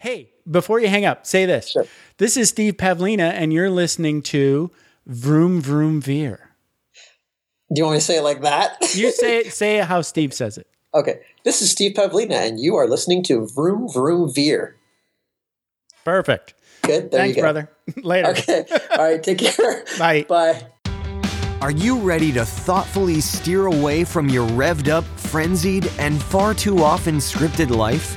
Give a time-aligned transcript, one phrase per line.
[0.00, 1.68] Hey, before you hang up, say this.
[1.72, 1.84] Sure.
[2.16, 4.70] This is Steve Pavlina, and you're listening to
[5.06, 6.52] Vroom Vroom Veer.
[7.70, 8.78] Do you want me to say it like that?
[8.94, 10.66] You say it, say it how Steve says it.
[10.94, 11.20] okay.
[11.44, 14.76] This is Steve Pavlina, and you are listening to Vroom Vroom Veer.
[16.04, 16.54] Perfect.
[16.80, 17.10] Good.
[17.10, 17.52] There Thanks, you go.
[17.52, 17.70] brother.
[18.02, 18.28] Later.
[18.28, 18.64] Okay.
[18.96, 19.22] All right.
[19.22, 19.84] Take care.
[19.98, 20.24] Bye.
[20.26, 20.66] Bye.
[21.60, 26.82] Are you ready to thoughtfully steer away from your revved up, frenzied, and far too
[26.82, 28.16] often scripted life?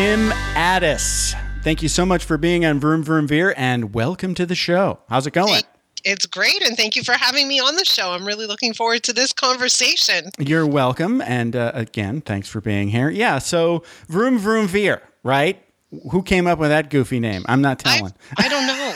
[0.00, 1.34] Kim Addis.
[1.62, 4.98] Thank you so much for being on Vroom Vroom Veer, and welcome to the show.
[5.10, 5.62] How's it going?
[6.04, 8.12] It's great, and thank you for having me on the show.
[8.12, 10.30] I'm really looking forward to this conversation.
[10.38, 13.10] You're welcome, and uh, again, thanks for being here.
[13.10, 15.62] Yeah, so Vroom Vroom Veer, right?
[16.10, 17.44] Who came up with that goofy name?
[17.46, 18.14] I'm not I, telling.
[18.38, 18.94] I don't know.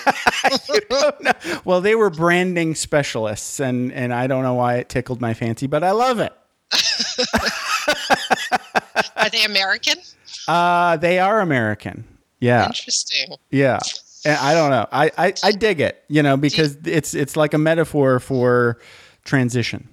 [1.66, 5.66] Well, they were branding specialists, and and I don't know why it tickled my fancy,
[5.66, 6.32] but I love it.
[9.16, 9.98] Are they American?
[10.48, 12.04] Uh, they are American.
[12.40, 13.36] Yeah, Interesting.
[13.50, 13.78] yeah.
[14.26, 14.86] And I don't know.
[14.92, 16.02] I, I I dig it.
[16.08, 18.78] You know, because it's it's like a metaphor for
[19.24, 19.88] transition.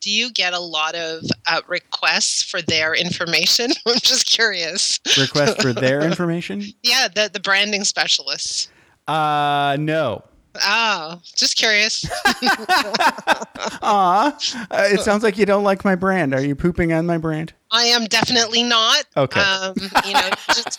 [0.00, 3.70] Do you get a lot of uh, requests for their information?
[3.86, 5.00] I'm just curious.
[5.18, 6.62] Requests for their information?
[6.82, 8.68] Yeah, the the branding specialists.
[9.08, 10.22] Uh, no.
[10.62, 12.04] Oh, just curious.
[13.82, 14.26] Aw,
[14.70, 16.34] uh, it sounds like you don't like my brand.
[16.34, 17.52] Are you pooping on my brand?
[17.70, 19.04] I am definitely not.
[19.16, 19.40] Okay.
[19.40, 19.74] Um,
[20.06, 20.78] you know, just,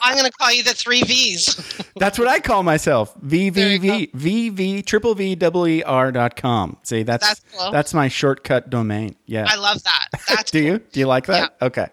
[0.00, 1.82] I'm going to call you the three V's.
[1.96, 3.12] That's what I call myself.
[3.20, 6.78] There you VVV VV triple V double E R dot com.
[6.82, 7.70] See, that's That's cool.
[7.70, 9.14] that's my shortcut domain.
[9.26, 9.44] Yeah.
[9.46, 10.08] I love that.
[10.28, 10.68] That's Do cool.
[10.72, 10.78] you?
[10.78, 11.54] Do you like that?
[11.60, 11.88] Okay.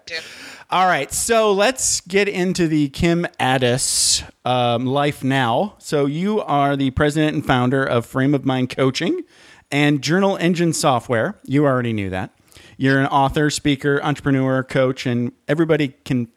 [0.71, 1.11] All right.
[1.11, 5.73] So let's get into the Kim Addis um, life now.
[5.79, 9.23] So you are the president and founder of Frame of Mind Coaching
[9.71, 11.39] and Journal Engine Software.
[11.43, 12.35] You already knew that.
[12.77, 16.27] You're an author, speaker, entrepreneur, coach, and everybody can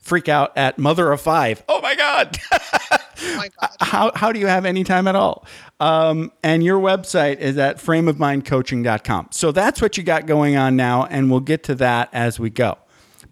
[0.00, 1.62] freak out at mother of five.
[1.68, 2.38] Oh my God.
[3.22, 3.70] Oh my God.
[3.82, 5.44] how, how do you have any time at all?
[5.78, 9.28] Um, and your website is at frameofmindcoaching.com.
[9.30, 12.48] So that's what you got going on now, and we'll get to that as we
[12.48, 12.78] go.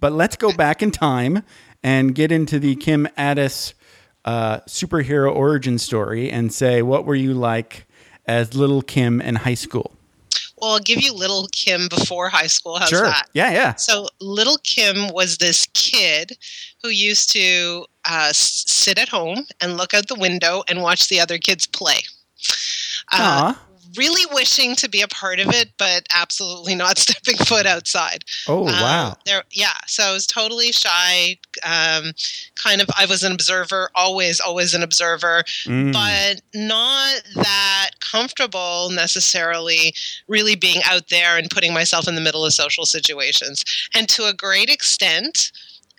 [0.00, 1.42] But let's go back in time
[1.82, 3.74] and get into the Kim Addis
[4.24, 7.86] uh, superhero origin story and say, what were you like
[8.26, 9.92] as little Kim in high school?
[10.60, 12.78] Well, I'll give you little Kim before high school.
[12.78, 13.04] How's sure.
[13.04, 13.28] that?
[13.32, 13.74] Yeah, yeah.
[13.76, 16.36] So, little Kim was this kid
[16.82, 21.08] who used to uh, s- sit at home and look out the window and watch
[21.08, 22.00] the other kids play.
[23.12, 23.54] Uh.
[23.96, 28.24] Really wishing to be a part of it, but absolutely not stepping foot outside.
[28.46, 29.16] Oh, Um, wow.
[29.24, 29.72] There, yeah.
[29.86, 31.38] So I was totally shy.
[31.64, 32.12] Um,
[32.62, 35.92] kind of, I was an observer, always, always an observer, Mm.
[35.92, 39.94] but not that comfortable necessarily.
[40.28, 44.24] Really being out there and putting myself in the middle of social situations, and to
[44.26, 45.52] a great extent.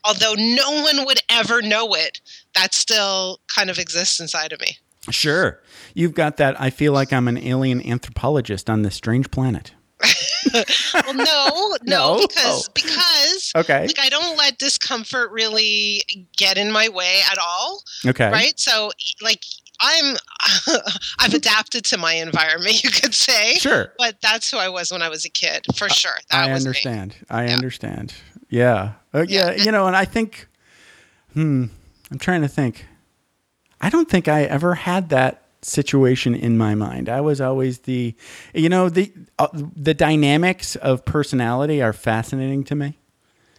[0.06, 2.22] Although no one would ever know it,
[2.56, 4.78] that still kind of exists inside of me.
[5.12, 5.60] Sure.
[5.94, 6.60] You've got that.
[6.60, 9.74] I feel like I'm an alien anthropologist on this strange planet.
[10.94, 12.28] Well, no, no, No?
[12.28, 12.72] because Oh.
[12.74, 13.88] because Okay.
[13.88, 16.04] like I don't let discomfort really
[16.38, 18.30] get in my way at all, Okay.
[18.32, 18.58] right?
[18.60, 18.92] So
[19.22, 19.44] like
[19.82, 20.16] I'm
[21.20, 23.56] I've adapted to my environment, you could say.
[23.56, 23.94] Sure.
[23.98, 26.16] But that's who I was when I was a kid, for sure.
[26.32, 26.70] That I was me.
[26.70, 27.16] understand.
[27.30, 27.54] I Yeah.
[27.56, 28.14] understand.
[28.50, 28.94] Yeah.
[29.14, 29.52] Uh, yeah.
[29.52, 29.64] Yeah.
[29.64, 30.48] You know, and I think,
[31.34, 31.66] hmm,
[32.12, 32.86] I'm trying to think.
[33.82, 37.10] I don't think I ever had that situation in my mind.
[37.10, 38.16] I was always the,
[38.54, 42.98] you know, the uh, the dynamics of personality are fascinating to me.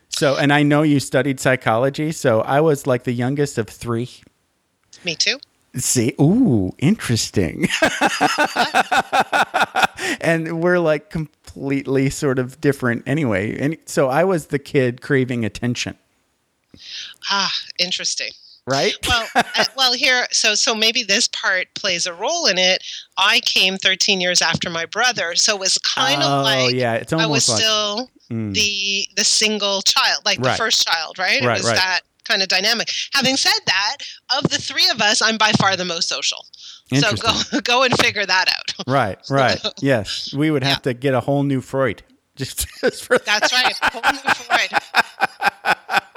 [0.08, 4.10] So, and I know you studied psychology, so I was like the youngest of three.
[5.04, 5.38] Me too.
[5.76, 7.68] See, ooh, interesting.
[10.20, 13.56] and we're like completely sort of different anyway.
[13.56, 15.96] And so I was the kid craving attention,
[17.30, 18.32] Ah, interesting.
[18.70, 18.94] Right?
[19.08, 22.82] Well, uh, well, here, so so maybe this part plays a role in it.
[23.18, 26.94] I came 13 years after my brother, so it was kind oh, of like yeah,
[26.94, 28.54] it's I was like still Mm.
[28.54, 30.52] the the single child, like Right.
[30.52, 31.42] the first child, right?
[31.42, 31.74] Right, it was right.
[31.74, 32.88] that kind of dynamic.
[33.12, 33.96] Having said that,
[34.36, 36.46] of the three of us, I'm by far the most social.
[36.94, 38.86] So go go and figure that out.
[38.86, 39.60] right, right.
[39.82, 40.92] Yes, we would have Yeah.
[40.92, 42.04] to get a whole new Freud
[42.36, 43.74] just, just for That's right.
[43.82, 44.70] Whole new Freud.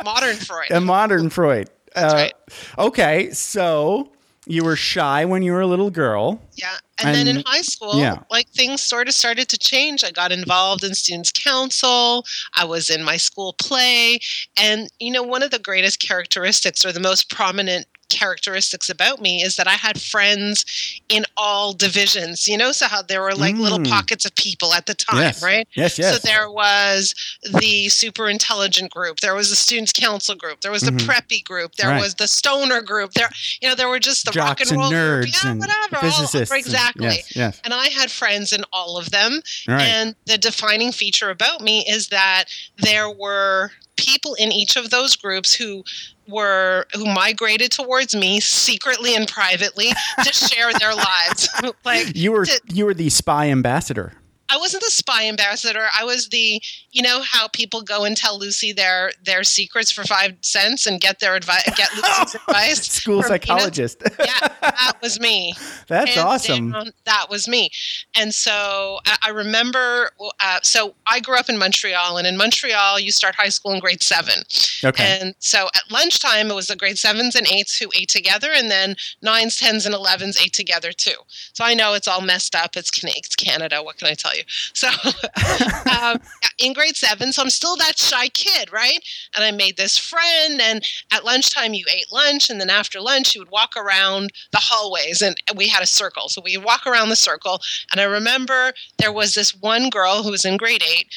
[0.04, 0.72] Modern Freud.
[0.72, 1.70] a modern Freud.
[1.96, 2.34] That's uh, right.
[2.78, 4.10] Okay, so
[4.46, 6.42] you were shy when you were a little girl.
[6.54, 6.76] Yeah.
[7.02, 8.20] And, then in high school, yeah.
[8.30, 10.04] like things sort of started to change.
[10.04, 12.26] I got involved in students council.
[12.58, 14.20] I was in my school play.
[14.58, 19.42] And, you know, one of the greatest characteristics or the most prominent characteristics about me
[19.44, 20.66] is that I had friends
[21.10, 23.90] in all divisions, you know, so how there were like little Mm.
[23.90, 25.42] pockets of people at the time, yes.
[25.44, 25.68] right?
[25.76, 26.14] Yes, yes.
[26.14, 27.16] So there was
[27.60, 29.20] the super intelligent group.
[29.20, 30.62] There was the students council group.
[30.62, 31.06] There was the Mhm.
[31.08, 31.76] preppy group.
[31.76, 32.02] There Right.
[32.02, 33.14] was the stoner group.
[33.14, 33.30] There,
[33.62, 35.34] you know, there were just the rock Jocks and roll and group.
[35.34, 35.96] nerds Yeah, and whatever.
[35.98, 36.52] all- physicists.
[36.52, 37.06] and- exactly.
[37.08, 37.60] yes, yes.
[37.64, 39.42] And I had friends in all of them.
[39.68, 39.84] All right.
[39.88, 42.46] And the defining feature about me is that
[42.78, 43.72] there were
[44.04, 45.84] people in each of those groups who
[46.28, 49.90] were who migrated towards me secretly and privately
[50.24, 51.50] to share their lives.
[51.86, 54.14] like you were to- you were the spy ambassador.
[54.50, 55.88] I wasn't the spy ambassador.
[55.98, 56.62] I was the,
[56.92, 61.00] you know, how people go and tell Lucy their their secrets for five cents and
[61.00, 62.88] get their advice, get Lucy's advice.
[62.88, 64.02] School from psychologist.
[64.24, 65.54] Yeah, that was me.
[65.88, 66.72] That's Hands awesome.
[66.72, 67.70] down, that was me.
[68.16, 70.12] And so I, I remember.
[70.40, 73.80] Uh, so I grew up in Montreal, and in Montreal, you start high school in
[73.80, 74.44] grade seven.
[74.84, 75.20] Okay.
[75.22, 78.70] And so at lunchtime, it was the grade sevens and eights who ate together, and
[78.70, 81.16] then nines, tens, and elevens ate together too.
[81.54, 82.76] So I know it's all messed up.
[82.76, 83.82] It's, it's Canada.
[83.84, 84.33] What can I tell you?
[84.74, 84.88] So
[86.02, 86.20] um,
[86.58, 89.00] in grade seven, so I'm still that shy kid, right?
[89.36, 93.36] And I made this friend, and at lunchtime, you ate lunch, and then after lunch,
[93.36, 96.30] you would walk around the hallways, and we had a circle.
[96.30, 97.60] So we walk around the circle,
[97.92, 101.14] and I remember there was this one girl who was in grade eight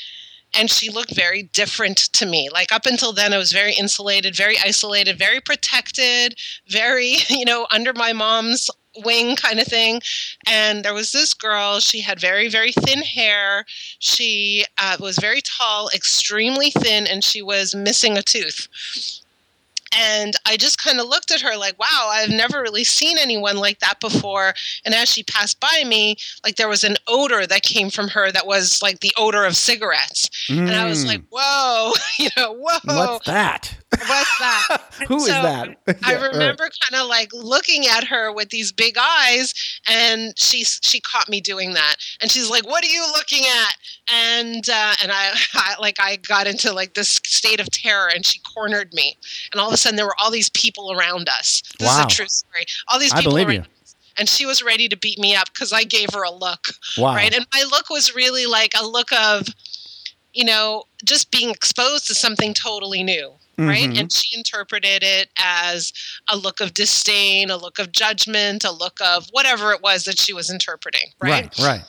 [0.54, 2.48] and she looked very different to me.
[2.52, 7.66] Like up until then, I was very insulated, very isolated, very protected, very, you know,
[7.70, 8.70] under my mom's
[9.04, 10.00] wing kind of thing.
[10.46, 13.64] And there was this girl, she had very, very thin hair.
[13.98, 18.68] She uh, was very tall, extremely thin, and she was missing a tooth.
[19.96, 23.56] And I just kind of looked at her like, wow, I've never really seen anyone
[23.56, 24.52] like that before.
[24.84, 28.30] And as she passed by me, like there was an odor that came from her
[28.32, 30.28] that was like the odor of cigarettes.
[30.48, 31.06] And I was Mm.
[31.08, 33.74] like, whoa, you know, whoa, What's that?
[33.90, 34.80] What's that?
[35.08, 35.68] Who is so that?
[35.68, 36.32] I Yeah, right.
[36.32, 39.54] remember kind of like looking at her with these big eyes,
[39.88, 43.74] and she she caught me doing that, and she's like, "What are you looking at?"
[44.12, 48.24] And uh, and I, I like I got into like this state of terror, and
[48.26, 49.16] she cornered me,
[49.52, 51.62] and all of a sudden there were all these people around us.
[51.78, 52.64] This is a true story.
[52.88, 53.32] All these people.
[53.32, 53.70] I believe around you.
[54.18, 57.14] And she was ready to beat me up because I gave her a look Wow.
[57.14, 57.34] right?
[57.34, 59.46] And my look was really like a look of,
[60.32, 63.88] you know, just being exposed to something totally new, right?
[63.90, 64.00] Mhm.
[64.00, 65.92] And she interpreted it as
[66.28, 70.18] a look of disdain, a look of judgment, a look of whatever it was that
[70.18, 71.50] she was interpreting, right?
[71.58, 71.66] right.
[71.66, 71.82] Right.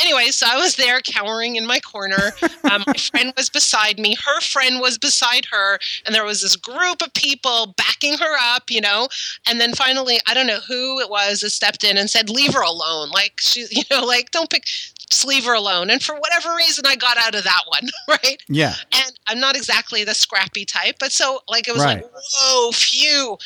[0.00, 2.32] Anyway, so I was there cowering in my corner.
[2.70, 4.16] Um, my friend was beside me.
[4.24, 5.78] Her friend was beside her.
[6.06, 9.06] And there was this group of people backing her up, you know.
[9.46, 12.54] And then finally, I don't know who it was that stepped in and said, Leave
[12.54, 13.10] her alone.
[13.10, 14.64] Like, she, you know, like, don't pick,
[15.14, 15.90] just leave her alone.
[15.90, 18.42] And for whatever reason, I got out of that one, right?
[18.48, 18.74] Yeah.
[18.92, 22.02] And I'm not exactly the scrappy type, but so, like, it was Right.
[22.02, 23.38] like, Whoa, phew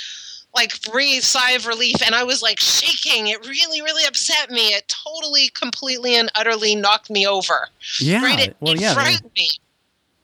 [0.54, 4.68] like breathe sigh of relief and i was like shaking it really really upset me
[4.68, 7.68] it totally completely and utterly knocked me over
[8.00, 8.22] Yeah.
[8.24, 8.94] right it, well, it yeah.
[8.94, 9.50] frightened me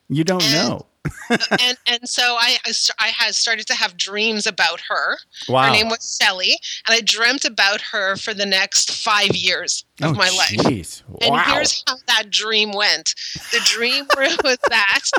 [0.08, 0.86] You don't And- know.
[1.30, 2.56] and and so I,
[2.98, 5.18] I had started to have dreams about her
[5.48, 5.64] Wow.
[5.64, 6.56] her name was sally
[6.88, 11.02] and i dreamt about her for the next five years of oh, my life Jeez.
[11.20, 13.14] and here's how that dream went.
[13.52, 15.10] The dream was that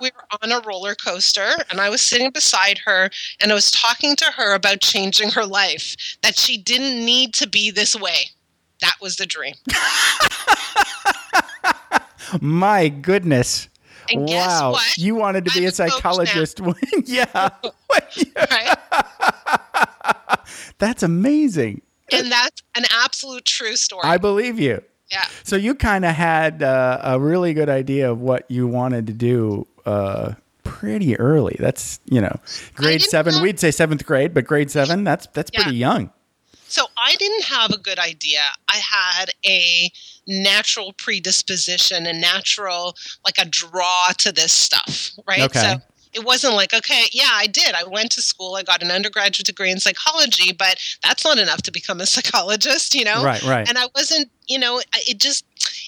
[0.00, 3.10] we were on a roller coaster and I was sitting beside her
[3.40, 7.48] and I was talking to her about changing her life, that she didn't need to
[7.48, 8.30] be this way.
[8.80, 9.54] That was the dream.
[12.40, 13.68] My goodness.
[14.10, 14.72] And guess wow.
[14.72, 14.98] what?
[14.98, 15.88] You wanted to be I'm a a coach now.
[15.96, 16.60] psychologist.
[16.60, 16.74] when-
[17.06, 17.48] yeah.
[18.36, 18.76] Right?
[20.78, 21.82] That's amazing.
[22.12, 24.02] And that's an absolute true story.
[24.04, 24.82] I believe you.
[25.10, 25.26] yeah.
[25.42, 29.12] So you kind of had uh, a really good idea of what you wanted to
[29.12, 30.32] do uh,
[30.64, 31.56] pretty early.
[31.58, 32.34] That's you know,
[32.74, 33.34] grade seven.
[33.34, 35.04] know- We'd say seventh grade, but grade seven.
[35.04, 35.64] That's that's Yeah.
[35.64, 36.10] pretty young.
[36.68, 38.40] So I didn't have a good idea.
[38.68, 39.90] I had a
[40.28, 42.94] natural predisposition, and natural
[43.24, 45.42] like a draw to this stuff, right?
[45.42, 45.58] Okay.
[45.58, 45.76] So
[46.14, 47.74] it wasn't like, okay, yeah, I did.
[47.74, 51.62] I went to school, I got an undergraduate degree in psychology, but that's not enough
[51.62, 53.24] to become a psychologist, you know?
[53.24, 53.68] Right, right.
[53.68, 55.44] And I wasn't, you know, it just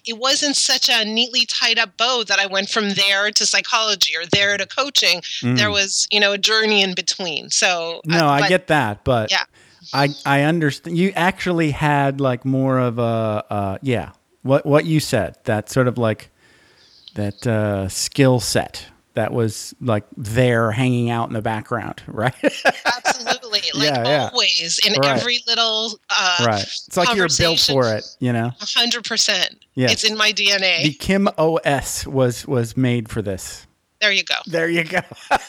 [0.06, 4.16] it wasn't such a neatly tied up bow that I went from there to psychology
[4.16, 5.22] or there to coaching.
[5.42, 7.50] There was, you know, a journey in between.
[7.50, 8.18] So Mm.
[8.18, 9.44] No, uh, I get that, but Yeah.
[9.92, 10.96] I I understand.
[10.96, 14.12] You actually had like more of a uh, yeah.
[14.42, 16.30] What what you said that sort of like
[17.14, 22.32] that uh, skill set that was like there hanging out in the background, right?
[22.44, 23.60] Absolutely.
[23.74, 24.28] Like Yeah, yeah.
[24.32, 25.18] always in Right.
[25.18, 26.62] every little uh right.
[26.62, 28.52] It's like you're built for it, you know.
[28.60, 29.56] hundred percent.
[29.74, 29.92] Yes.
[29.92, 30.84] It's in my DNA.
[30.84, 33.66] The Kim OS was was made for this.
[34.00, 34.36] there you go.
[34.46, 35.00] There you go.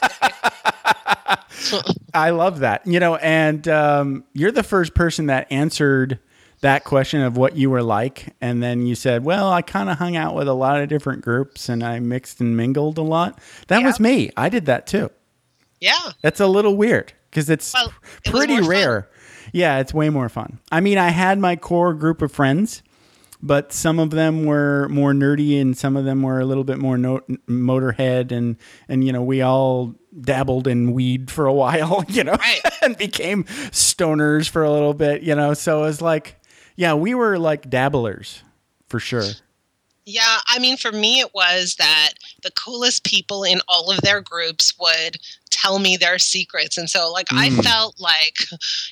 [2.13, 2.85] I love that.
[2.85, 6.19] You know, and um, you're the first person that answered
[6.61, 8.35] that question of what you were like.
[8.39, 11.21] And then you said, well, I kind of hung out with a lot of different
[11.23, 13.39] groups and I mixed and mingled a lot.
[13.67, 13.87] That Yeah.
[13.87, 14.29] was me.
[14.37, 15.09] I did that too.
[15.79, 16.11] Yeah.
[16.21, 17.91] That's a little weird because it's Well,
[18.23, 18.69] it pretty more fun.
[18.69, 19.09] rare.
[19.53, 20.59] Yeah, it's way more fun.
[20.71, 22.83] I mean, I had my core group of friends,
[23.41, 26.77] but some of them were more nerdy and some of them were a little bit
[26.77, 28.55] more no- motorhead and
[28.87, 32.61] and you know, we all dabbled in weed for a while, you know, Right.
[32.83, 35.55] and became stoners for a little bit, you know.
[35.55, 36.35] So it was like,
[36.75, 38.43] yeah, we were like dabblers
[38.87, 39.23] for sure.
[40.05, 44.19] Yeah, I mean, for me, it was that the coolest people in all of their
[44.19, 45.17] groups would
[45.51, 46.75] tell me their secrets.
[46.77, 47.63] And so, like, I Mm.
[47.63, 48.37] felt like,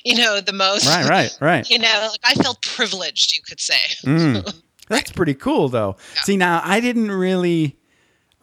[0.04, 1.68] you know, the most, Right, right, right.
[1.68, 3.80] you know, like I felt privileged, you could say.
[4.04, 4.54] Mm.
[4.88, 5.96] That's pretty cool, though.
[6.22, 7.76] See, now I didn't really,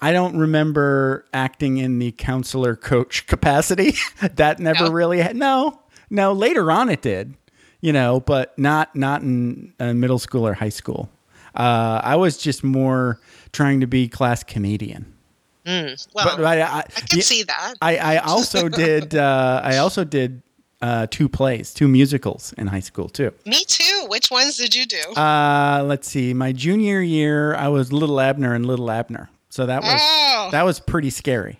[0.01, 3.95] I don't remember acting in the counselor coach capacity.
[4.21, 4.91] that never No?
[4.91, 5.37] really had.
[5.37, 5.79] No,
[6.09, 6.33] no.
[6.33, 7.33] Later on, it did,
[7.81, 11.09] you know, but not not in uh, middle school or high school.
[11.55, 13.19] Uh, I was just more
[13.51, 15.13] trying to be class comedian.
[15.65, 16.07] Mm.
[16.13, 17.73] Well, but I, I, I can yeah, see that.
[17.81, 19.15] I, I also did.
[19.15, 20.41] Uh, I also did
[20.81, 23.33] uh, two plays, two musicals in high school too.
[23.45, 24.05] me too.
[24.07, 25.01] Which ones did you do?
[25.15, 26.33] Uh, let's see.
[26.33, 29.29] My junior year, I was Little Abner and Little Abner.
[29.49, 31.59] So that was oh, that was pretty scary.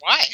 [0.00, 0.24] why?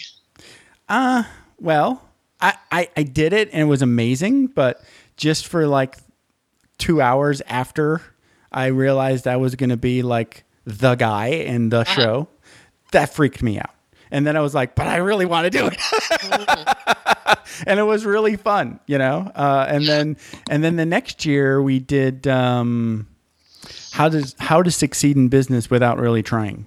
[0.88, 1.24] Uh,
[1.60, 2.07] well,
[2.40, 4.82] I, I I did it and it was amazing, but
[5.16, 5.96] just for like
[6.78, 8.00] two hours after
[8.52, 12.28] I realized I was going to be like the guy in the show,
[12.92, 13.70] that freaked me out.
[14.10, 17.38] And then I was like, but I really want to do it.
[17.66, 19.30] and it was really fun, you know?
[19.34, 20.16] Uh, and then,
[20.48, 23.06] and then the next year we did, um,
[23.92, 26.64] how does, how to succeed in business without really trying.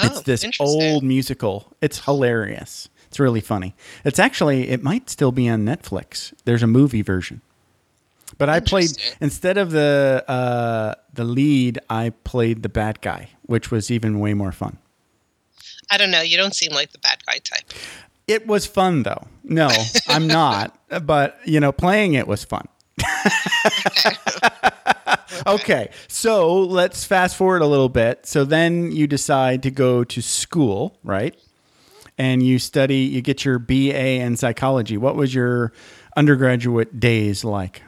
[0.00, 1.74] Oh, It's this old musical.
[1.82, 2.88] It's hilarious.
[3.12, 3.74] It's really funny.
[4.06, 6.32] It's actually it might still be on Netflix.
[6.46, 7.42] There's a movie version.
[8.38, 13.70] But I played instead of the uh, the lead, I played the bad guy, which
[13.70, 14.78] was even way more fun.
[15.90, 16.22] I don't know.
[16.22, 17.70] You don't seem like the bad guy type.
[18.26, 19.26] It was fun though.
[19.44, 19.68] No,
[20.08, 20.74] I'm not.
[21.02, 22.66] But you know, playing it was fun.
[25.46, 28.24] okay, so let's fast forward a little bit.
[28.24, 31.36] So then you decide to go to school, right?
[32.18, 34.96] And you study, you get your BA in psychology.
[34.96, 35.72] What was your
[36.16, 37.82] undergraduate days like?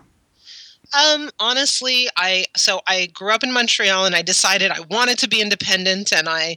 [0.97, 5.29] Um, honestly, I so I grew up in Montreal and I decided I wanted to
[5.29, 6.57] be independent and I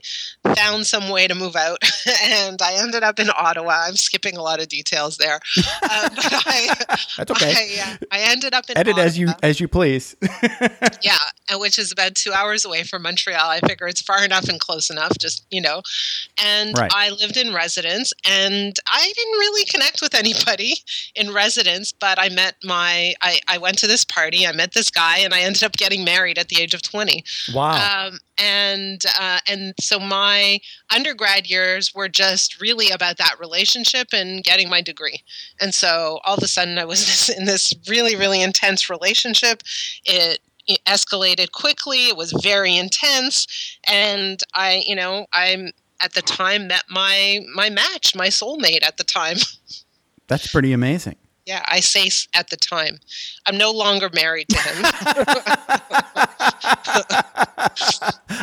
[0.54, 1.78] found some way to move out
[2.24, 3.84] and I ended up in Ottawa.
[3.86, 5.34] I'm skipping a lot of details there.
[5.34, 6.74] Um, but I,
[7.16, 7.52] That's okay.
[7.80, 9.38] I, uh, I ended up in Edit as you Ottawa.
[9.42, 10.16] as you please.
[11.02, 11.16] yeah,
[11.50, 13.48] and which is about two hours away from Montreal.
[13.48, 15.82] I figure it's far enough and close enough, just you know.
[16.42, 16.90] And Right.
[16.94, 20.74] I lived in residence, and I didn't really connect with anybody
[21.14, 21.92] in residence.
[21.92, 24.27] But I met my, I, I went to this party.
[24.46, 27.24] I met this guy, and I ended up getting married at the age of twenty.
[27.54, 28.08] wow.
[28.08, 30.60] Um, and uh, and so my
[30.94, 35.22] undergrad years were just really about that relationship and getting my degree.
[35.60, 39.62] And so all of a sudden, I was in this really really intense relationship.
[40.04, 42.08] It, it escalated quickly.
[42.08, 45.70] It was very intense, and I, you know, I'm
[46.02, 49.38] at the time met my my match, my soulmate at the time.
[50.28, 51.16] That's pretty amazing.
[51.48, 52.98] Yeah, I say at the time.
[53.46, 54.84] I'm no longer married to him.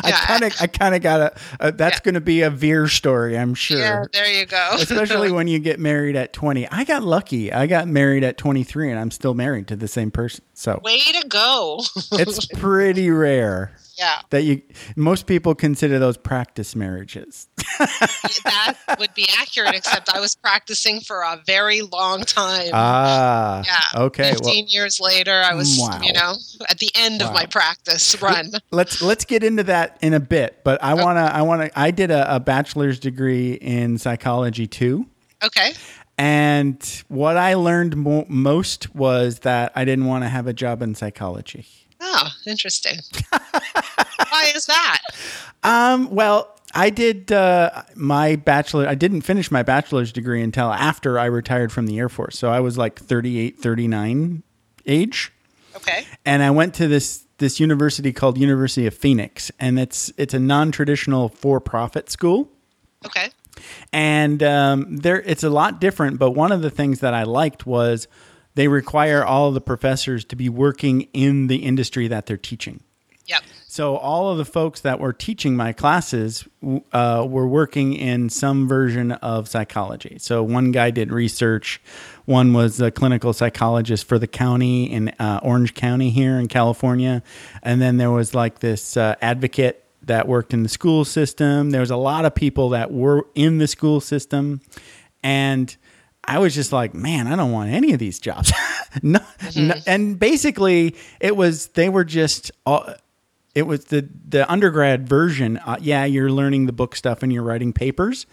[0.02, 2.00] I kind of I kind of got a uh, that's Yeah.
[2.02, 3.78] going to be a Veer story, I'm sure.
[3.78, 4.70] Yeah, there you go.
[4.74, 6.68] Especially when you get married at 20.
[6.68, 7.52] I got lucky.
[7.52, 10.44] I got married at 23 and I'm still married to the same person.
[10.54, 11.82] So Way to go.
[12.12, 14.62] it's pretty rare yeah, that you
[14.96, 17.48] most people consider those practice marriages.
[18.44, 22.70] that would be accurate, except I was practicing for a very long time.
[22.72, 23.62] Ah.
[23.64, 24.02] yeah.
[24.02, 24.30] Okay.
[24.30, 26.00] 15 Well, years later, I was, Wow.
[26.02, 26.34] you know,
[26.68, 27.28] at the end Wow.
[27.28, 28.52] of my practice run.
[28.70, 31.78] let's let's get into that in a bit, but I want to I want to
[31.78, 35.06] I did a, a bachelor's degree in psychology too.
[35.44, 35.72] Okay.
[36.18, 40.80] And what I learned mo- most was that I didn't want to have a job
[40.80, 41.66] in psychology.
[42.00, 42.98] Oh, interesting.
[43.30, 44.98] Why is that?
[45.62, 48.86] Um, well, I did uh, my bachelor.
[48.86, 52.38] I didn't finish my bachelor's degree until after I retired from the Air Force.
[52.38, 54.42] So I was like 38, 39
[54.86, 55.32] age.
[55.76, 56.06] Okay.
[56.24, 60.38] And I went to this this university called University of Phoenix, and it's it's a
[60.38, 62.50] non traditional for profit school.
[63.04, 63.28] Okay.
[63.92, 66.18] and um, there it's a lot different.
[66.18, 68.08] But one of the things that I liked was
[68.56, 72.80] they require all of the professors to be working in the industry that they're teaching.
[73.26, 73.42] Yep.
[73.68, 76.48] So all of the folks that were teaching my classes
[76.92, 80.16] uh, were working in some version of psychology.
[80.18, 81.82] So one guy did research,
[82.24, 87.22] one was a clinical psychologist for the county in uh, Orange County here in California,
[87.62, 91.70] and then there was like this uh, advocate that worked in the school system.
[91.70, 94.62] There was a lot of people that were in the school system,
[95.22, 95.76] and
[96.28, 98.52] I was just like, man, I don't want any of these jobs.
[99.02, 99.20] no,
[99.56, 102.50] no- and basically, it was they were just.
[102.64, 102.86] All,
[103.54, 105.56] it was the the undergrad version.
[105.58, 108.26] Uh, yeah, you're learning the book stuff and you're writing papers,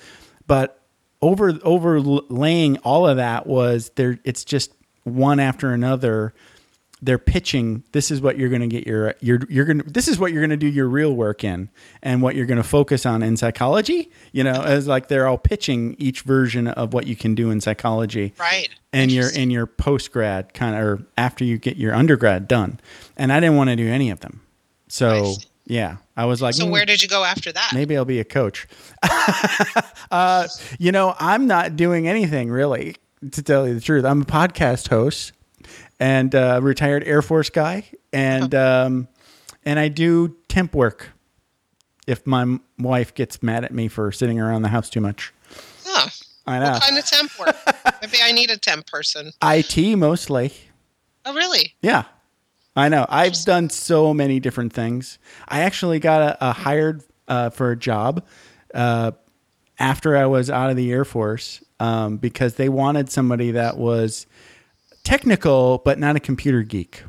[0.47, 0.81] but
[1.21, 4.19] over overlaying all of that was there.
[4.25, 4.73] It's just
[5.03, 6.33] one after another.
[7.05, 7.83] They're pitching.
[7.91, 10.31] This is what you're going to get your you're you're going to this is what
[10.31, 11.69] you're going to do your real work in,
[12.01, 14.09] and what you're going to focus on in psychology.
[14.31, 17.59] You know, as like they're all pitching each version of what you can do in
[17.59, 18.69] psychology Right.
[18.93, 22.79] and your in your post grad kind of or after you get your undergrad done.
[23.17, 24.41] And I didn't want to do any of them.
[24.87, 25.33] So
[25.65, 27.71] yeah, I was like, So "Mm, where did you go after that?
[27.73, 28.67] maybe I'll be a coach.
[30.11, 30.47] uh,
[30.79, 32.95] you know, I'm not doing anything really,
[33.31, 34.05] to tell you the truth.
[34.05, 35.31] I'm a podcast host
[35.99, 39.07] and uh, retired Air Force guy, and um,
[39.65, 41.09] and I do temp work.
[42.05, 45.33] If my m- wife gets mad at me for sitting around the house too much,
[45.85, 46.09] Huh.
[46.45, 47.55] I know What kind of temp work?
[48.01, 49.31] Maybe I need a temp person.
[49.43, 50.51] IT mostly.
[51.25, 51.73] Oh, really?
[51.81, 52.03] Yeah.
[52.75, 53.05] I know.
[53.07, 55.19] I've done so many different things.
[55.47, 58.25] I actually got a, a hired uh, for a job
[58.73, 59.11] uh,
[59.79, 64.25] after I was out of the Air Force um, because they wanted somebody that was
[65.03, 67.03] technical but not a computer geek.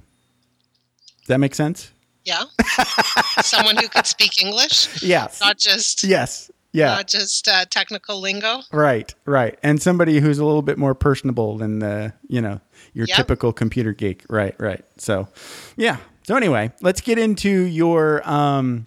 [1.20, 1.92] Does that make sense?
[2.24, 2.44] Yeah.
[3.42, 5.40] Someone who could speak English, Yes.
[5.40, 6.50] not just yes.
[6.72, 6.86] Yeah.
[6.86, 8.60] not just uh, technical lingo.
[8.72, 9.56] Right, right.
[9.62, 12.60] And somebody who's a little bit more personable than the, you know,
[12.94, 13.16] your Yep.
[13.16, 14.24] typical computer geek.
[14.28, 14.84] Right, right.
[14.96, 15.28] So,
[15.76, 15.98] yeah.
[16.26, 18.86] So anyway, let's get into your um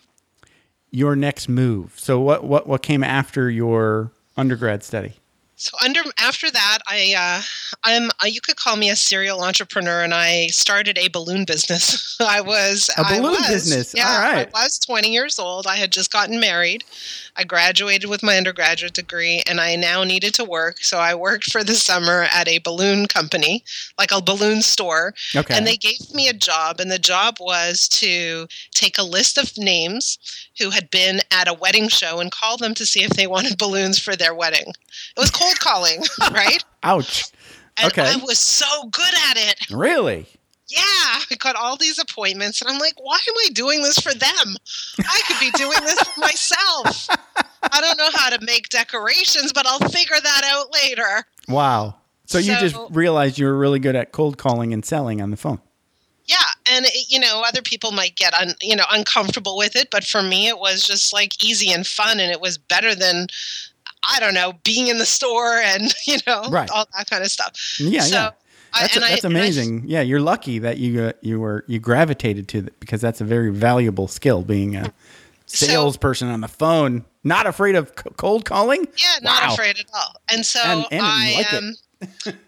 [0.91, 1.93] your next move.
[1.97, 5.13] So what what what came after your undergrad study?
[5.59, 7.41] So under after that, I uh,
[7.83, 12.15] I'm uh, you could call me a serial entrepreneur, and I started a balloon business.
[12.21, 13.93] I was a balloon was- business.
[13.95, 14.47] Yeah, All right.
[14.53, 15.65] I was 20 years old.
[15.65, 16.83] I had just gotten married.
[17.35, 20.77] I graduated with my undergraduate degree, and I now needed to work.
[20.83, 23.63] So I worked for the summer at a balloon company,
[23.97, 25.15] like a balloon store.
[25.35, 25.55] Okay.
[25.57, 29.57] And they gave me a job, and the job was to take a list of
[29.57, 30.19] names
[30.59, 33.57] who had been at a wedding show and call them to see if they wanted
[33.57, 34.73] balloons for their wedding.
[35.15, 36.63] It was cold calling, right?
[36.83, 37.25] Ouch.
[37.77, 38.01] And Okay.
[38.03, 39.69] I was so good at it.
[39.71, 40.25] Really?
[40.69, 44.13] Yeah, I got all these appointments, and I'm like, why am I doing this for
[44.13, 44.55] them?
[44.99, 47.07] I could be doing this for myself.
[47.71, 51.25] I don't know how to make decorations, but I'll figure that out later.
[51.47, 51.95] Wow.
[52.25, 55.37] So, you just realized you were really good at cold calling and selling on the
[55.37, 55.61] phone.
[56.25, 56.35] Yeah,
[56.69, 60.03] and it, you know, other people might get un, you know uncomfortable with it, but
[60.03, 63.27] for me, it was just like easy and fun, and it was better than
[64.07, 66.69] I don't know being in the store and you know Right.
[66.69, 67.53] all that kind of stuff.
[67.79, 68.29] Yeah, So, yeah.
[68.73, 69.83] That's, I- that's and I- amazing.
[69.87, 73.25] yeah, you're lucky that you uh, you were you gravitated to that because that's a
[73.25, 74.93] very valuable skill being a
[75.45, 77.05] So- salesperson on the phone.
[77.23, 78.87] Not afraid of c- cold calling.
[78.97, 79.53] Yeah, not Wow.
[79.53, 80.15] afraid at all.
[80.29, 81.77] And so And- and I like it.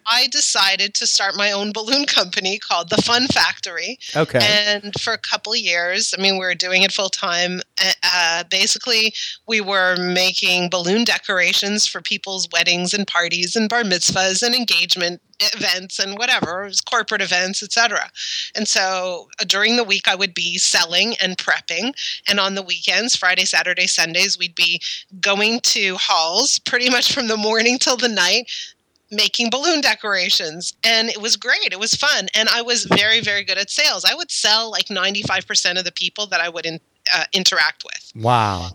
[0.05, 3.99] I decided to start my own balloon company called the Fun Factory.
[4.15, 4.39] Okay.
[4.41, 7.61] And for a couple of years, I mean, we were doing it full time.
[8.03, 9.13] Uh, basically,
[9.47, 15.21] we were making balloon decorations for people's weddings and parties and bar mitzvahs and engagement
[15.39, 18.09] events and whatever, it was corporate events, etc.
[18.55, 21.93] And so uh, during the week, I would be selling and prepping,
[22.27, 24.81] and on the weekends, Friday, Saturday, Sundays, we'd be
[25.21, 28.51] going to halls pretty much from the morning till the night
[29.11, 33.43] making balloon decorations and it was great it was fun and i was very very
[33.43, 34.05] good at sales.
[34.05, 36.79] I would sell like 95% of the people that i would in,
[37.13, 38.11] uh, interact with.
[38.23, 38.69] Wow.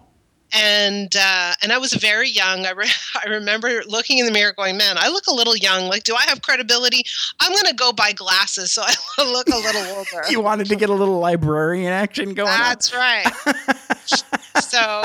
[0.52, 2.66] and uh, and i was very young.
[2.66, 2.88] I, re-
[3.24, 5.88] I remember looking in the mirror going man i look a little young.
[5.88, 7.02] Like do i have credibility?
[7.40, 8.82] I'm going to go buy glasses so
[9.18, 10.24] i look a little older.
[10.30, 13.26] You wanted to get a little librarian action going that's right.
[14.60, 15.02] So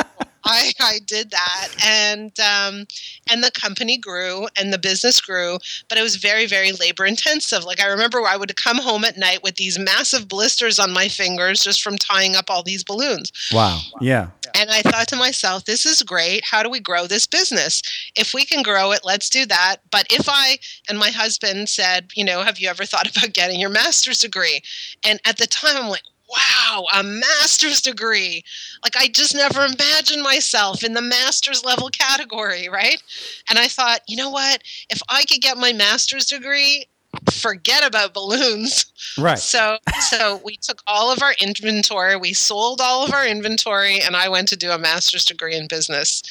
[0.49, 2.85] I, I did that and um,
[3.31, 7.63] and the company grew and the business grew but it was very very labor intensive
[7.63, 11.07] like i remember i would come home at night with these massive blisters on my
[11.07, 13.57] fingers just from tying up all these balloons on.
[13.57, 13.79] Wow.
[14.01, 14.27] Yeah.
[14.55, 17.81] and i thought to myself this is great how do we grow this business
[18.15, 20.57] if we can grow it let's do that but if i
[20.89, 24.61] and my husband said you know have you ever thought about getting your master's degree
[25.05, 28.43] and at the time i'm like wow, a master's degree.
[28.83, 33.01] Like I just never imagined myself in the master's level category, right?
[33.49, 34.61] And I thought, you know what?
[34.89, 36.85] If I could get my master's degree,
[37.31, 38.85] forget about balloons.
[39.17, 39.39] Right.
[39.39, 39.77] So
[40.09, 44.29] so we took all of our inventory, we sold all of our inventory and I
[44.29, 46.21] went to do a master's degree in business.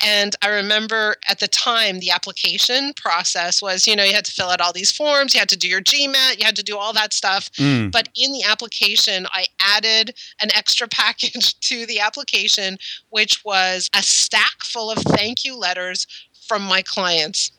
[0.00, 4.32] And I remember at the time the application process was, you know, you had to
[4.32, 6.76] fill out all these forms, you had to do your GMAT, you had to do
[6.76, 7.50] all that stuff.
[7.52, 7.90] Mm.
[7.90, 12.78] But in the application, I added an extra package to the application,
[13.10, 16.06] which was a stack full of thank you letters
[16.46, 17.52] from my clients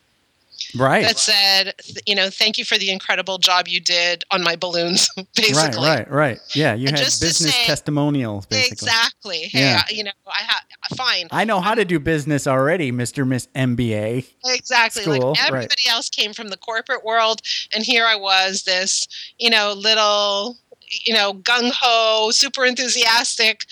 [0.76, 1.04] Right.
[1.04, 1.74] that said,
[2.06, 5.28] you know, thank you for the incredible job you did on my balloons, right.
[5.36, 5.88] basically.
[5.88, 6.10] Right.
[6.10, 6.12] Right.
[6.12, 6.74] Right yeah.
[6.74, 8.88] You And had business say- testimonials, basically.
[8.88, 9.38] Exactly.
[9.52, 9.84] Hey, Yeah.
[9.88, 10.63] I- you know, I have
[10.95, 11.28] fine.
[11.32, 14.26] I know how to do business already, Mister Miss MBA.
[14.45, 15.04] Exactly.
[15.04, 15.47] School, like right.
[15.47, 17.41] everybody else came from the corporate world,
[17.74, 19.08] and here I was, this,
[19.39, 20.58] you know, little,
[21.06, 23.65] you know, gung ho, super enthusiastic,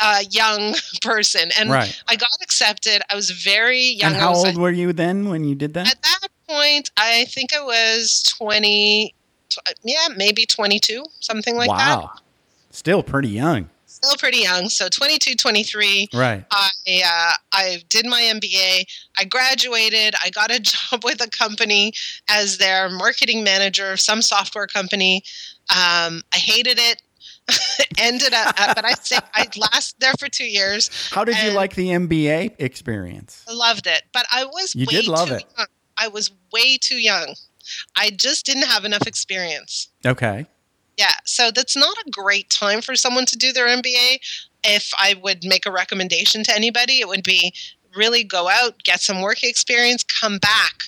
[0.00, 2.02] uh, young person, and right.
[2.08, 3.02] I got accepted.
[3.10, 4.12] I was very young.
[4.12, 5.88] And how was, old were you then when you did that?
[5.88, 9.14] At that point, I think I was twenty.
[9.50, 11.98] tw- Yeah, maybe twenty-two, something like that.
[11.98, 12.10] wow.
[12.70, 13.68] Still pretty young.
[13.86, 14.68] Still pretty young.
[14.68, 16.08] So 22, 23.
[16.12, 16.44] Right.
[16.50, 16.68] I
[17.06, 18.84] uh, I did my MBA.
[19.16, 20.16] I graduated.
[20.20, 20.58] I got a
[20.90, 21.92] job with a company
[22.28, 25.22] as their marketing manager of some software company.
[25.70, 27.00] Um, I hated it.
[27.98, 30.90] Ended up, uh, but I say I lasted there for two years.
[31.12, 33.44] How did you like the MBA experience?
[33.50, 35.44] Loved it, but I was You way did love too it.
[35.56, 35.66] young.
[35.96, 37.34] I was way too young.
[37.96, 39.88] I just didn't have enough experience.
[40.04, 40.46] Okay.
[40.96, 44.18] Yeah, so that's not a great time for someone to do their MBA.
[44.64, 47.52] If I would make a recommendation to anybody, it would be
[47.96, 50.84] really go out, get some work experience, come back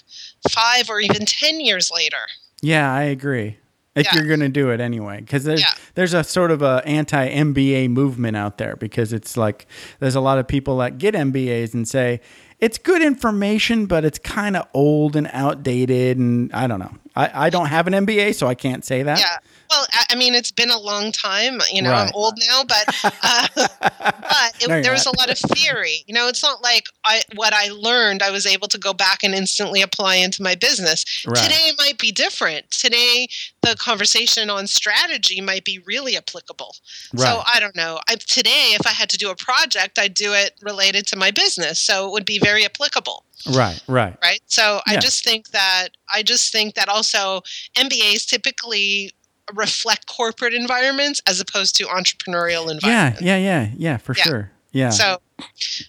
[0.51, 2.27] five or even 10 years later.
[2.62, 3.59] Yeah, I agree.
[3.96, 4.14] If Yeah.
[4.16, 5.72] you're going to do it anyway, because there's Yeah.
[5.94, 9.66] there's a sort of a anti MBA movement out there because it's like
[9.98, 12.20] there's a lot of people that get MBAs and say
[12.61, 16.94] it's good information, but it's kind of old and outdated, and I don't know.
[17.14, 19.18] I, I don't have an MBA, so I can't say that.
[19.18, 19.37] Yeah.
[19.70, 21.61] Well, I, mean, it's been a long time.
[21.72, 22.09] You know, Right.
[22.09, 22.85] I'm old now, but
[23.22, 25.14] uh, but it, No, there was not.
[25.16, 26.02] a lot of theory.
[26.07, 29.22] You know, it's not like I what I learned I was able to go back
[29.22, 31.05] and instantly apply into my business.
[31.26, 31.37] Right.
[31.37, 32.70] Today might be different.
[32.70, 33.29] Today,
[33.62, 36.74] the conversation on strategy might be really applicable.
[37.14, 37.26] Right.
[37.26, 38.00] So I don't know.
[38.09, 41.31] I, today, if I had to do a project, I'd do it related to my
[41.31, 43.24] business, so it would be very applicable
[43.55, 43.81] Right.
[43.87, 44.16] Right.
[44.22, 47.42] right so i just think that i just think that also
[47.76, 49.12] mbas typically
[49.54, 53.20] reflect corporate environments as opposed to entrepreneurial environments.
[53.22, 53.37] Yeah.
[53.37, 53.66] Yeah.
[53.66, 53.70] Yeah.
[53.76, 53.96] Yeah.
[53.98, 54.24] For Yeah.
[54.24, 54.50] sure.
[54.72, 54.90] Yeah.
[54.90, 55.18] so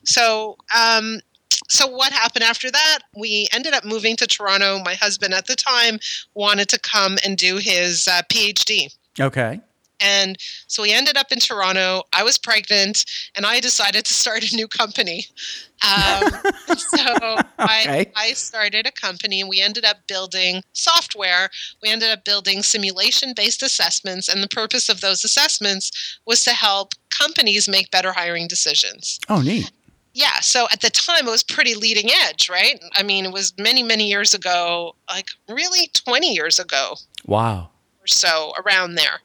[0.05, 1.19] so um
[1.69, 5.55] so what happened after that we ended up moving to toronto my husband at the
[5.55, 5.99] time
[6.35, 9.59] wanted to come and do his uh, phd okay.
[9.99, 12.03] And so we ended up in Toronto.
[12.13, 13.05] I was pregnant,
[13.36, 15.25] and I decided to start a new company.
[15.83, 16.31] Um,
[16.77, 21.49] so I, I started a company, and we ended up building software.
[21.81, 26.51] We ended up building simulation based assessments, and the purpose of those assessments was to
[26.51, 29.19] help companies make better hiring decisions.
[29.29, 29.71] Oh, neat.
[30.13, 32.83] Yeah, so at the time it was pretty leading edge, right?
[32.93, 36.95] I mean, it was many, many years ago, like really 20 years ago
[37.27, 37.69] Wow.
[38.01, 39.19] or so around there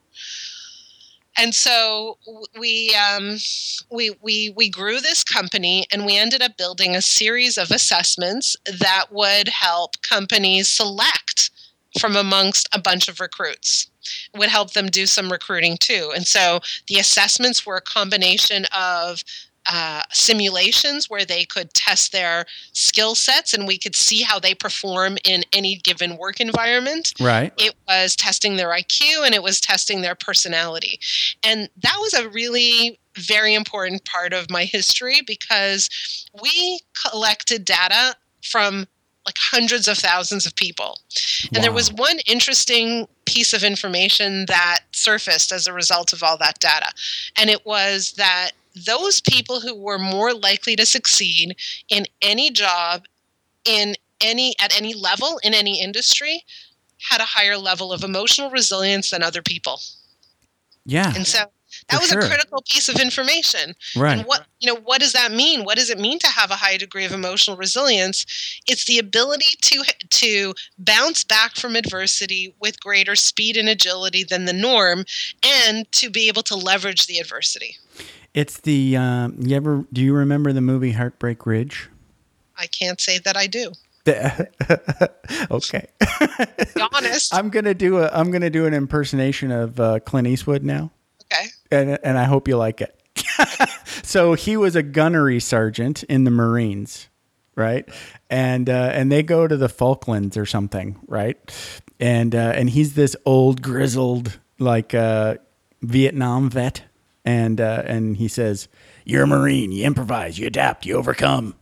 [1.36, 2.18] and so
[2.58, 3.36] we um,
[3.90, 8.56] we we we grew this company and we ended up building a series of assessments
[8.66, 11.50] that would help companies select
[11.98, 13.90] from amongst a bunch of recruits.
[14.34, 16.12] It would help them do some recruiting too.
[16.14, 19.22] And so the assessments were a combination of
[19.70, 24.54] uh, simulations where they could test their skill sets and we could see how they
[24.54, 27.52] perform in any given work environment Right.
[27.58, 30.98] it was testing their IQ and it was testing their personality.
[31.44, 35.88] And that was a really very important part of my history because
[36.42, 38.86] we collected data from
[39.24, 40.98] like hundreds of thousands of people.
[41.54, 46.36] And there was one interesting piece of information that surfaced as a result of all
[46.38, 46.90] that data.
[47.36, 51.56] And it was that those people who were more likely to succeed
[51.88, 53.06] in any job
[53.64, 56.44] in any at any level in any industry
[57.10, 59.80] had a higher level of emotional resilience than other people.
[60.84, 61.12] Yeah.
[61.14, 61.46] And so
[61.88, 62.20] that was sure.
[62.20, 63.74] a critical piece of information.
[63.96, 64.18] Right.
[64.18, 65.64] And what you know, what does that mean?
[65.64, 68.26] What does it mean to have a high degree of emotional resilience?
[68.66, 74.44] It's the ability to to bounce back from adversity with greater speed and agility than
[74.44, 75.04] the norm,
[75.42, 77.78] and to be able to leverage the adversity.
[78.34, 78.96] It's the.
[78.96, 79.84] Um, you ever?
[79.92, 81.88] Do you remember the movie Heartbreak Ridge?
[82.56, 83.72] I can't say that I do.
[85.50, 85.86] okay.
[86.00, 87.34] Be honest.
[87.34, 88.08] I'm gonna do a.
[88.08, 90.90] I'm gonna do an impersonation of uh, Clint Eastwood now.
[91.32, 91.46] okay.
[91.70, 92.98] and and I hope you like it.
[94.02, 97.08] so he was a gunnery sergeant in the Marines,
[97.54, 97.88] right?
[98.28, 101.38] And uh, and they go to the Falklands or something, right?
[102.00, 105.36] And uh, and he's this old grizzled like uh,
[105.82, 106.82] Vietnam vet,
[107.24, 108.68] and uh, and he says,
[109.04, 109.72] "You're a Marine.
[109.72, 110.38] You improvise.
[110.38, 110.86] You adapt.
[110.86, 111.54] You overcome."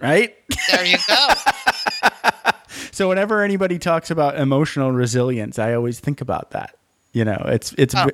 [0.00, 0.36] Right?
[0.70, 1.28] There you go.
[2.92, 6.76] So whenever anybody talks about emotional resilience, I always think about that.
[7.12, 8.08] You know, it's it's Oh.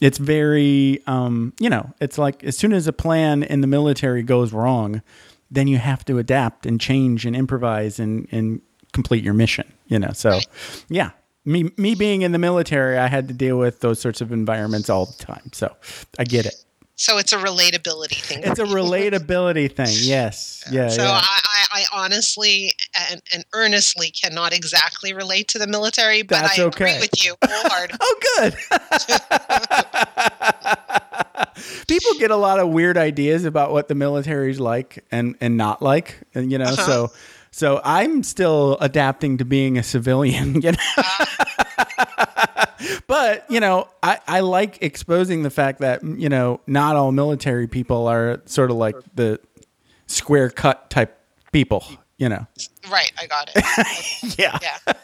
[0.00, 4.22] it's very um, you know, it's like as soon as a plan in the military
[4.22, 5.02] goes wrong,
[5.50, 8.62] then you have to adapt and change and improvise and and
[8.94, 10.12] complete your mission, you know.
[10.12, 10.40] So
[10.88, 11.10] yeah.
[11.44, 14.90] Me me being in the military, I had to deal with those sorts of environments
[14.90, 15.50] all the time.
[15.52, 15.74] So
[16.18, 16.54] I get it.
[16.96, 18.42] so it's a relatability thing.
[18.44, 19.88] It's a relatability thing.
[20.00, 20.62] Yes.
[20.70, 20.88] Yeah.
[20.88, 21.20] so yeah.
[21.22, 22.72] I, I, honestly
[23.10, 26.84] and, and earnestly cannot exactly relate to the military, but That's I okay.
[26.96, 27.98] agree with you wholeheartedly.
[28.02, 28.54] Oh, good.
[31.88, 35.82] People get a lot of weird ideas about what the military's like and and not
[35.82, 36.64] like, and you know.
[36.64, 36.86] Uh-huh.
[36.86, 37.12] So,
[37.52, 40.60] so I'm still adapting to being a civilian.
[40.62, 40.78] You know.
[43.06, 47.66] but you know, I I like exposing the fact that you know not all military
[47.66, 49.40] people are sort of like the
[50.06, 51.18] square cut type
[51.52, 51.84] people.
[52.18, 52.46] You know.
[52.90, 54.36] right, I got it.
[54.38, 54.58] Yeah.
[54.60, 54.94] Yeah,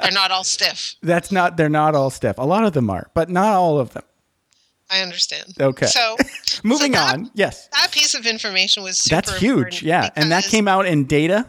[0.00, 0.94] they're not all stiff.
[1.02, 1.56] That's not.
[1.58, 2.38] They're not all stiff.
[2.38, 4.04] A lot of them are, but not all of them.
[4.90, 5.54] I understand.
[5.60, 5.86] Okay.
[5.86, 6.16] So
[6.64, 7.30] Moving that- on.
[7.34, 7.68] Yes.
[7.72, 9.82] that piece of information was super That's huge.
[9.82, 10.10] Yeah.
[10.16, 11.46] And that came out in data.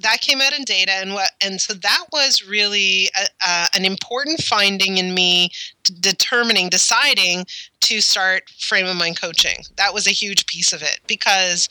[0.00, 3.84] That came out in data and what and so that was really a, uh, an
[3.84, 5.50] important finding in me
[6.00, 7.46] determining deciding
[7.80, 11.68] to start frame of mind coaching that was a huge piece of it because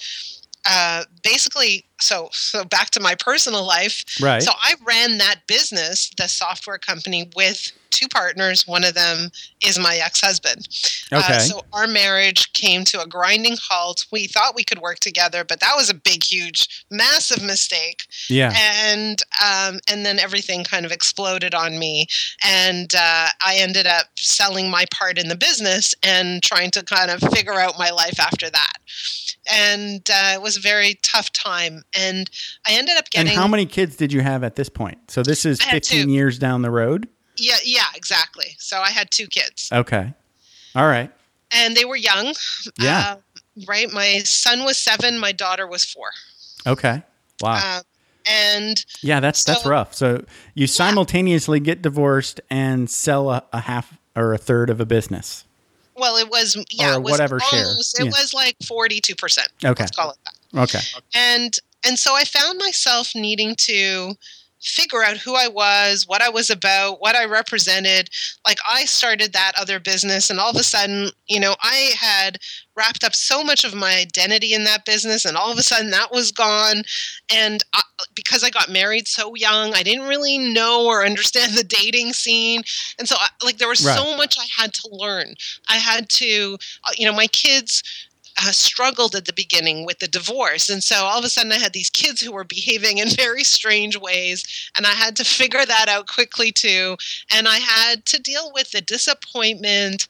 [0.67, 4.41] uh, basically so so back to my personal life Right.
[4.41, 9.29] so i ran that business the software company with two partners one of them
[9.65, 10.67] is my ex-husband
[11.13, 11.35] Okay.
[11.35, 14.05] uh, so our marriage came to a grinding halt.
[14.11, 18.07] We thought we could work together, but that was a big, huge, massive mistake.
[18.27, 18.51] yeah.
[18.55, 22.07] And um, and then everything kind of exploded on me,
[22.43, 27.11] and uh, I ended up selling my part in the business and trying to kind
[27.11, 28.73] of figure out my life after that.
[29.51, 31.83] And uh, it was a very tough time.
[31.97, 32.29] And
[32.67, 33.29] I ended up getting.
[33.29, 35.11] And how many kids did you have at this point?
[35.11, 36.11] So this is 15 two.
[36.11, 37.07] years down the road.
[37.37, 38.55] yeah, yeah, exactly.
[38.59, 39.69] So I had two kids.
[39.71, 40.13] Okay.
[40.75, 41.11] All right.
[41.51, 42.33] and they were young.
[42.79, 43.15] Yeah.
[43.17, 43.91] Uh, right.
[43.91, 45.17] My son was seven.
[45.19, 46.09] My daughter was four.
[46.67, 47.01] Okay.
[47.41, 47.59] Wow.
[47.77, 47.81] Uh,
[48.27, 49.93] and yeah, that's that's rough.
[49.93, 54.85] So you simultaneously get divorced and sell a, a half or a third of a
[54.85, 55.45] business.
[55.95, 57.61] well, it was yeah, Or it was whatever share.
[57.71, 58.05] It Yeah.
[58.05, 59.49] was like forty-two percent.
[59.63, 59.83] Okay.
[59.83, 60.59] Let's call it that.
[60.63, 60.79] Okay.
[61.13, 64.15] And and so I found myself needing to
[64.65, 68.09] figure out who I was, what I was about, what I represented.
[68.45, 72.39] Like I started that other business, and all of a sudden, you know, I had
[72.75, 75.91] wrapped up so much of my identity in that business, and all of a sudden
[75.91, 76.83] that was gone.
[77.33, 77.81] And I,
[78.15, 82.63] because I got married so young, I didn't really know or understand the dating scene,
[82.99, 83.97] and so I, like there was Right.
[83.97, 85.35] so much I had to learn.
[85.69, 87.83] I had to, uh, you know, my kids
[88.41, 90.69] uh, struggled at the beginning with the divorce.
[90.69, 93.43] And so all of a sudden, I had these kids who were behaving in very
[93.43, 94.43] strange ways,
[94.75, 96.97] and I had to figure that out quickly too.
[97.31, 100.07] And I had to deal with the disappointment.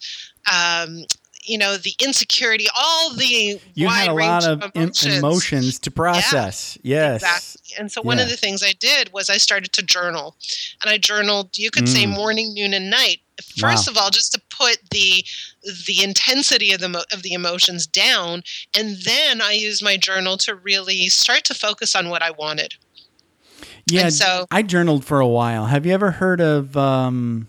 [0.51, 1.05] Um,
[1.47, 5.17] you know the insecurity, all the You wide had a range lot of em- emotions.
[5.17, 6.75] emotions to process.
[6.81, 7.21] Yes.
[7.21, 7.75] Exactly.
[7.79, 10.35] And so one of the things I did was I started to journal.
[10.81, 12.15] And I journaled, you could say Mm.
[12.15, 13.21] morning, noon, and night.
[13.57, 13.91] First Wow.
[13.91, 15.25] of all, just to put the
[15.85, 18.43] the intensity of the of the emotions down,
[18.77, 22.75] and then I used my journal to really start to focus on what I wanted.
[23.89, 24.03] Yeah.
[24.05, 25.65] And so- I journaled for a while.
[25.65, 27.47] Have you ever heard of um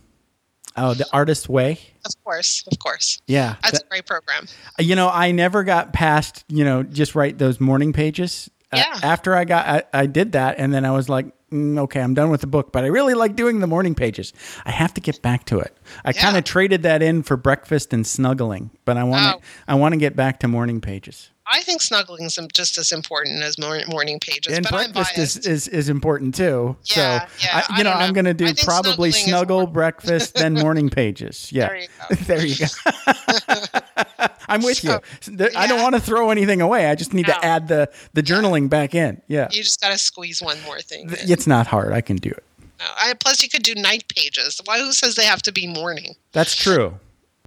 [0.76, 1.78] oh, the artist way?
[2.04, 3.20] Of course, of course.
[3.26, 3.56] Yeah.
[3.62, 4.46] That's That- a great program.
[4.78, 8.50] You know, I never got past, you know, just write those morning pages.
[8.72, 9.00] Uh, Yeah.
[9.02, 12.14] after I got, I, I did that, and then I was like, mm, okay, I'm
[12.14, 12.72] done with the book.
[12.72, 14.32] But I really like doing the morning pages.
[14.64, 15.76] I have to get back to it.
[16.04, 16.22] I Yeah.
[16.22, 19.38] kind of traded that in for breakfast and snuggling, but I want Oh.
[19.38, 21.30] to, I want to get back to morning pages.
[21.48, 25.46] I think snuggling is just as important as morning pages, and but I'm breakfast is,
[25.46, 26.76] is is important too.
[26.86, 29.68] Yeah, so, yeah, I, I you know, don't I'm going to do probably snuggle, more-
[29.72, 31.52] breakfast, then morning pages.
[31.52, 32.14] Yeah, There you go.
[32.26, 33.80] there you go.
[34.48, 35.36] I'm with So, you.
[35.38, 36.86] Th- I don't want to throw anything away.
[36.86, 37.34] I just need No.
[37.34, 39.20] to add the the journaling back in.
[39.28, 41.08] Yeah, You just got to squeeze one more thing.
[41.08, 41.30] Th- in.
[41.30, 41.92] it's not hard.
[41.92, 42.44] I can do it.
[42.78, 44.60] No, I, plus, you could do night pages.
[44.64, 44.78] Why?
[44.80, 46.14] Who says they have to be morning?
[46.32, 46.98] That's true.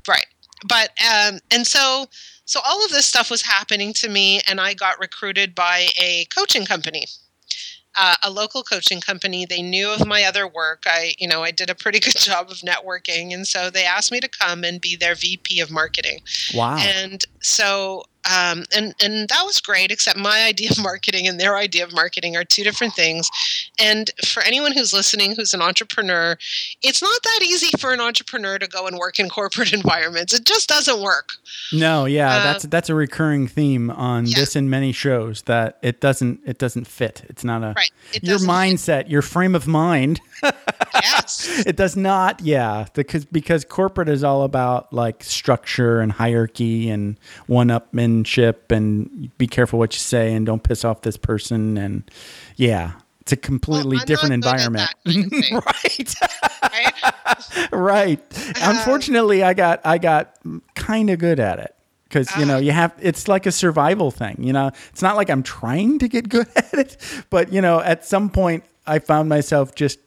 [0.07, 0.25] Right.
[0.67, 2.07] But um, and so
[2.45, 6.25] so all of this stuff was happening to me, and I got recruited by a
[6.35, 7.05] coaching company.
[7.99, 9.45] Uh, a local coaching company.
[9.45, 10.83] They knew of my other work.
[10.85, 14.11] I, you know, I did a pretty good job of networking, and so they asked
[14.11, 16.21] me to come and be their VP of marketing.
[16.55, 16.77] Wow.
[16.77, 19.91] And so um, and and that was great.
[19.91, 23.29] Except my idea of marketing and their idea of marketing are two different things.
[23.79, 26.37] And for anyone who's listening, who's an entrepreneur,
[26.83, 30.33] it's not that easy for an entrepreneur to go and work in corporate environments.
[30.33, 31.29] It just doesn't work.
[31.71, 34.39] No, yeah, Uh, that's that's a recurring theme on yeah.
[34.39, 37.23] this and many shows that it doesn't it doesn't fit.
[37.29, 37.91] It's not a Right.
[38.13, 40.19] It your mindset, your frame of mind.
[40.93, 41.63] Yes.
[41.65, 47.17] it does not, yeah, because because corporate is all about like structure and hierarchy and
[47.47, 52.09] one-upmanship and be careful what you say and don't piss off this person and
[52.55, 54.95] yeah, it's a completely Well, different not good at environment.
[55.05, 55.55] that kind of thing.
[56.63, 57.71] right.
[57.71, 57.71] right?
[57.71, 58.53] right.
[58.61, 60.35] Unfortunately, I got I got
[60.75, 64.37] kind of good at it because you know you have it's like a survival thing.
[64.39, 66.97] You know, it's not like I'm trying to get good at it,
[67.29, 69.99] but you know, at some point I found myself just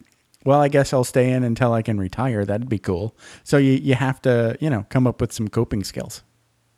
[0.45, 2.43] well, I guess I'll stay in until I can retire.
[2.43, 3.15] That'd be cool.
[3.45, 6.23] So you you have to you know come up with some coping skills.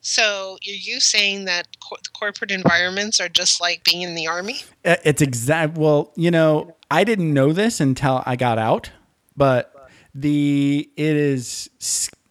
[0.08, 4.60] So, are you saying that co- corporate environments are just like being in the army?
[4.84, 5.80] It's exact.
[5.80, 8.92] Well, you know, I didn't know this until I got out,
[9.36, 11.72] but the it is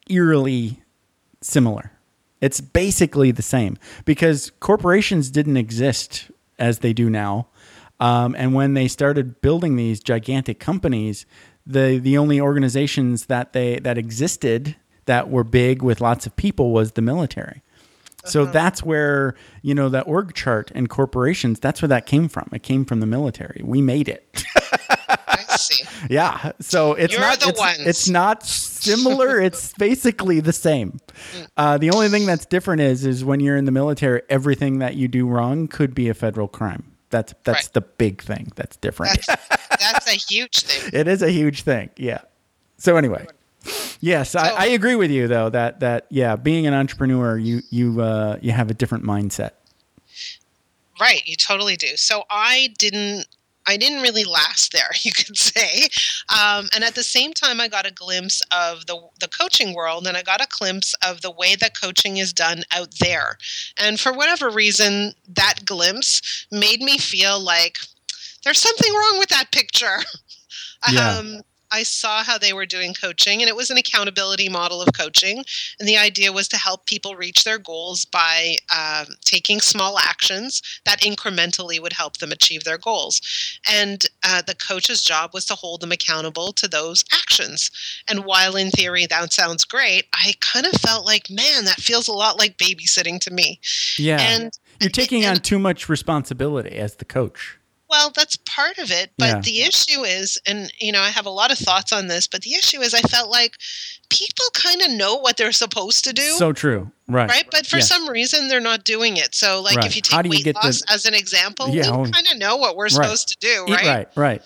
[0.08, 0.82] eerily
[1.40, 1.90] similar.
[2.40, 7.48] It's basically the same because corporations didn't exist as they do now,
[7.98, 11.26] um, and when they started building these gigantic companies,
[11.66, 16.70] the the only organizations that they that existed that were big with lots of people
[16.70, 17.62] was the military.
[18.24, 22.48] So that's where, you know, that org chart and corporations, that's where that came from.
[22.52, 23.60] It came from the military.
[23.64, 24.44] We made it.
[25.28, 25.84] I see.
[26.10, 26.52] yeah.
[26.60, 27.78] So it's You're not the it's, ones.
[27.80, 29.40] it's not similar.
[29.42, 30.98] it's basically the same.
[31.56, 34.94] Uh, the only thing that's different is is when you're in the military, everything that
[34.94, 36.84] you do wrong could be a federal crime.
[37.10, 37.72] That's that's Right.
[37.74, 39.18] the big thing that's different.
[39.26, 40.90] That's, that's a huge thing.
[41.00, 41.90] it is a huge thing.
[41.96, 42.22] Yeah.
[42.78, 43.26] So anyway,
[44.00, 48.00] yes, I, I agree with you though that that yeah, being an entrepreneur, you you
[48.00, 49.52] uh, you have a different mindset.
[51.00, 51.96] Right, you totally do.
[51.96, 53.26] So I didn't
[53.66, 55.88] I didn't really last there, you could say.
[56.28, 60.06] Um, and at the same time, I got a glimpse of the, the coaching world
[60.06, 63.38] and I got a glimpse of the way that coaching is done out there.
[63.78, 67.76] And for whatever reason, that glimpse made me feel like
[68.44, 69.98] there's something wrong with that picture.
[70.92, 71.16] Yeah.
[71.16, 71.40] Um,
[71.74, 75.44] I saw how they were doing coaching, and it was an accountability model of coaching.
[75.80, 80.62] And the idea was to help people reach their goals by um, taking small actions
[80.84, 83.20] that incrementally would help them achieve their goals.
[83.68, 87.72] And uh, the coach's job was to hold them accountable to those actions.
[88.08, 92.06] And while in theory that sounds great, I kind of felt like, man, that feels
[92.06, 93.58] a lot like babysitting to me.
[93.98, 94.20] Yeah.
[94.20, 97.58] And You're taking and- on too much responsibility as the coach.
[97.94, 99.40] Well, that's part of it, but Yeah.
[99.40, 102.42] the issue is, and you know, I have a lot of thoughts on this, but
[102.42, 103.56] the issue is, I felt like
[104.08, 106.90] people kind of know what they're supposed to do, So true.
[107.06, 107.30] Right.
[107.30, 107.46] right?
[107.52, 107.84] But for Yeah.
[107.84, 109.32] some reason, they're not doing it.
[109.36, 109.86] So, like, Right.
[109.86, 112.36] if you take you weight get the- loss as an example, Yeah, we kind of
[112.36, 113.86] know what we're supposed to do, right?
[113.86, 114.08] right.
[114.16, 114.42] Right.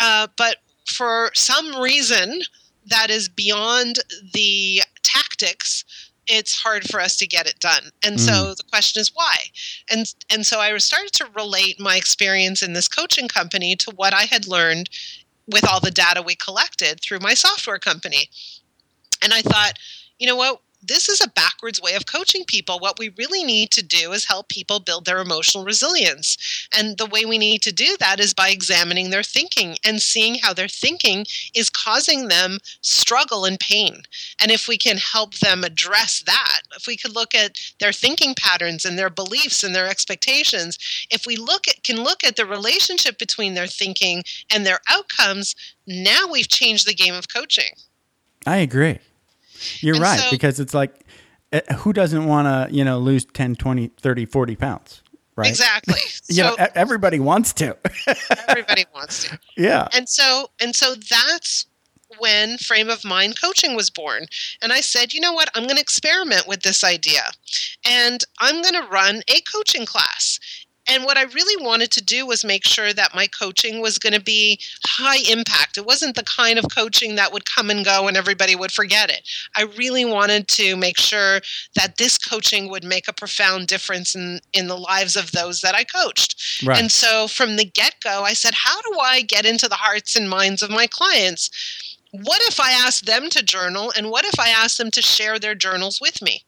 [0.00, 2.42] Uh, but for some reason
[2.86, 4.00] that is beyond
[4.32, 5.84] the tactics,
[6.28, 7.90] it's hard for us to get it done.
[8.02, 8.56] And so mm.
[8.56, 9.36] the question is why?
[9.90, 14.14] And and so I started to relate my experience in this coaching company to what
[14.14, 14.90] I had learned
[15.46, 18.28] with all the data we collected through my software company.
[19.22, 19.78] And I thought,
[20.18, 20.60] you know what?
[20.80, 22.78] This is a backwards way of coaching people.
[22.78, 26.36] What we really need to do is help people build their emotional resilience.
[26.72, 30.36] And the way we need to do that is by examining their thinking and seeing
[30.36, 34.02] how their thinking is causing them struggle and pain.
[34.40, 38.34] And if we can help them address that, if we could look at their thinking
[38.36, 40.78] patterns and their beliefs and their expectations,
[41.10, 45.56] if we look at can look at the relationship between their thinking and their outcomes,
[45.86, 47.72] now we've changed the game of coaching.
[48.46, 48.98] I agree.
[49.80, 51.04] You're And right so- because it's like
[51.52, 55.02] uh, who doesn't want to, you know, lose 10, 20, 30, 40 pounds,
[55.36, 55.48] right?
[55.48, 55.94] Exactly.
[56.30, 57.74] You know, So e- everybody wants to.
[58.48, 59.38] everybody wants to.
[59.56, 59.88] yeah.
[59.94, 61.64] And so and so that's
[62.18, 64.26] when frame of mind coaching was born.
[64.62, 65.50] And I said, you know what?
[65.54, 67.22] I'm going to experiment with this idea.
[67.86, 70.37] And I'm going to run a coaching class.
[70.90, 74.14] And what I really wanted to do was make sure that my coaching was going
[74.14, 75.76] to be high impact.
[75.76, 79.10] It wasn't the kind of coaching that would come and go and everybody would forget
[79.10, 79.28] it.
[79.54, 81.40] I really wanted to make sure
[81.74, 85.74] that this coaching would make a profound difference in, in the lives of those that
[85.74, 86.62] I coached.
[86.64, 86.80] Right.
[86.80, 90.16] And so from the get go, I said, how do I get into the hearts
[90.16, 91.50] and minds of my clients?
[92.12, 93.92] What if I asked them to journal?
[93.94, 96.44] And what if I asked them to share their journals with me?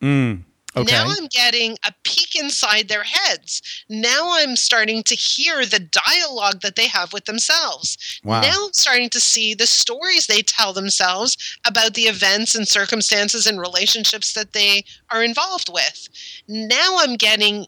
[0.00, 0.44] Mm.
[0.74, 0.90] Okay.
[0.90, 3.60] Now I'm getting a peek inside their heads.
[3.90, 8.20] Now I'm starting to hear the dialogue that they have with themselves.
[8.24, 8.40] Wow.
[8.40, 13.46] Now I'm starting to see the stories they tell themselves about the events and circumstances
[13.46, 16.08] and relationships that they are involved with.
[16.48, 17.66] Now I'm getting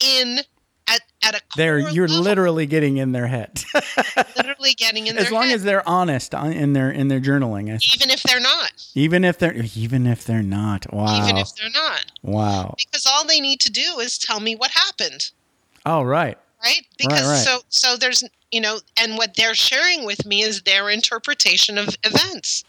[0.00, 0.40] in
[1.22, 3.64] at, a There, you're level, literally getting in their head.
[4.36, 7.20] literally getting in as their long head, as they're honest uh, in their in their
[7.20, 8.72] journaling, even if they're not.
[8.94, 10.92] even if they're even if they're not.
[10.92, 11.24] Wow.
[11.24, 12.12] Even if they're not.
[12.22, 12.74] wow.
[12.76, 15.30] Because all they need to do is tell me what happened.
[15.84, 16.38] Oh, right.
[16.62, 17.44] right because right.
[17.44, 21.96] so so there's you know and what they're sharing with me is their interpretation of
[22.04, 22.64] events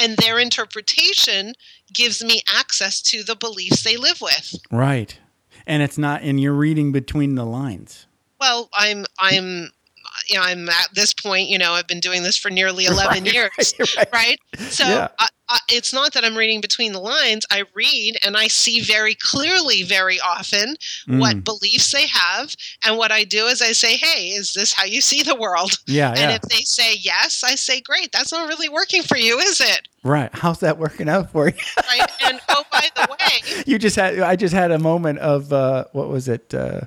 [0.00, 1.54] and their interpretation
[1.92, 5.18] gives me access to the beliefs they live with Right.
[5.68, 8.06] And it's not and you're reading between the lines.
[8.40, 9.70] well i'm i'm
[10.28, 13.24] you know i'm at this point you know i've been doing this for nearly 11
[13.24, 14.08] Right, years right.
[14.12, 15.08] right so Yeah.
[15.48, 19.14] I, it's not that i'm reading between the lines i read and i see very
[19.14, 20.76] clearly very often
[21.08, 21.20] Mm.
[21.20, 24.84] what beliefs they have and what i do is i say hey is this how
[24.84, 26.34] you see the world Yeah, And yeah.
[26.36, 29.88] if they say yes, I say, great, that's not really working for you, is it?
[30.02, 30.30] right.
[30.32, 31.54] How's that working out for you?
[31.76, 32.10] Right.
[32.24, 35.84] and oh, by the way, you just had I just had a moment of uh
[35.92, 36.52] what was it?
[36.54, 36.82] Uh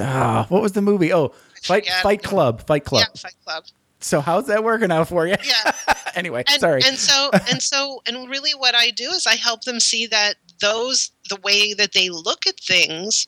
[0.00, 1.12] ah, what was the movie?
[1.12, 1.32] Oh,
[1.62, 2.02] Fight forget.
[2.02, 2.66] Fight Club.
[2.66, 3.04] Fight Club.
[3.08, 3.64] yeah, Fight Club.
[4.00, 5.36] So how's that working out for you?
[5.42, 5.72] Yeah.
[6.14, 6.82] anyway, And, sorry.
[6.84, 10.34] and so, and so, and really what I do is I help them see that
[10.60, 13.26] those, the way that they look at things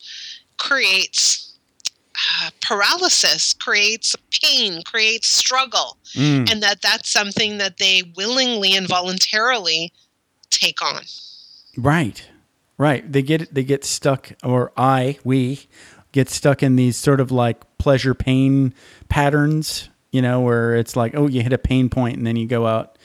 [0.59, 1.55] creates
[2.43, 5.97] uh, paralysis, creates pain, creates struggle.
[6.15, 9.93] Mm, And that that's something that they willingly and voluntarily
[10.51, 11.03] take on.
[11.77, 12.27] right.
[12.81, 13.11] Right.
[13.11, 15.67] They get they get stuck or I, we
[16.13, 18.73] get stuck in these sort of like pleasure pain
[19.09, 22.47] patterns, you know, where it's like, oh, you hit a pain point and then you
[22.47, 22.99] go out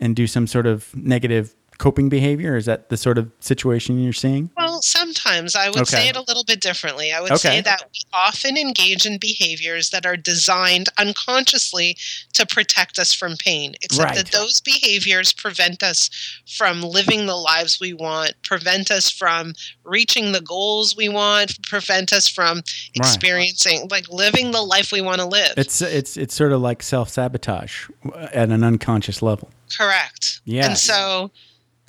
[0.00, 2.56] and do some sort of negative coping behavior.
[2.58, 4.50] Is that the sort of situation you're seeing?
[4.54, 5.96] Well, sometimes I would Okay.
[5.96, 7.10] say it a little bit differently.
[7.10, 7.38] I would Okay.
[7.56, 11.96] say that we often engage in behaviors that are designed unconsciously
[12.34, 14.16] to protect us from pain, except Right.
[14.16, 16.10] that those behaviors prevent us
[16.54, 22.12] from living the lives we want, prevent us from reaching the goals we want, prevent
[22.12, 22.62] us from
[22.94, 25.54] experiencing, like living the life we want to live.
[25.56, 29.48] It's it's it's sort of like self sabotage uh, at an unconscious level.
[29.76, 30.40] Correct.
[30.44, 30.66] Yeah.
[30.66, 31.30] And so,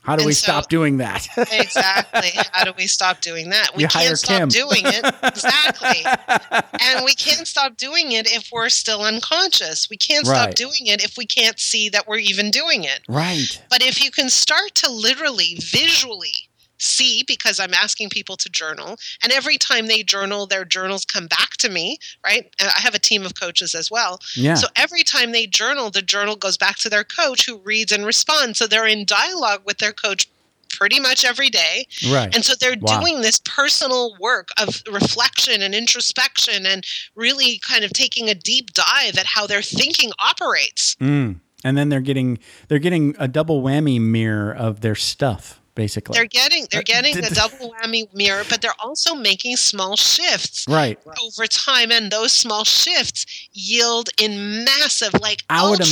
[0.03, 1.27] How do And we so- stop doing that?
[1.51, 2.31] exactly.
[2.51, 3.75] How do we stop doing that?
[3.75, 4.49] We You can't stop Kim.
[4.49, 5.15] doing it.
[5.23, 6.03] Exactly.
[6.81, 9.89] and we can't stop doing it if we're still unconscious.
[9.89, 10.41] We can't Right.
[10.43, 13.01] stop doing it if we can't see that we're even doing it.
[13.07, 13.61] right.
[13.69, 16.49] But if you can start to literally visually
[16.81, 21.27] see, because I'm asking people to journal, and every time they journal, their journals come
[21.27, 22.53] back to me, right?
[22.59, 24.19] And I have a team of coaches as well.
[24.35, 24.55] Yeah.
[24.55, 28.05] So every time they journal, the journal goes back to their coach who reads and
[28.05, 28.59] responds.
[28.59, 30.27] So they're in dialogue with their coach
[30.69, 31.85] pretty much every day.
[32.09, 32.33] right.
[32.33, 32.99] And so they're Wow.
[33.01, 38.73] doing this personal work of reflection and introspection and really kind of taking a deep
[38.73, 40.95] dive at how their thinking operates.
[40.95, 41.41] Mm.
[41.63, 46.13] And then they're getting they're getting a double whammy mirror of their stuff, basically.
[46.15, 50.65] They're getting they're Uh, getting a double whammy mirror, but they're also making small shifts
[50.67, 50.99] right.
[51.23, 55.85] over time, and those small shifts yield in massive, like I ultra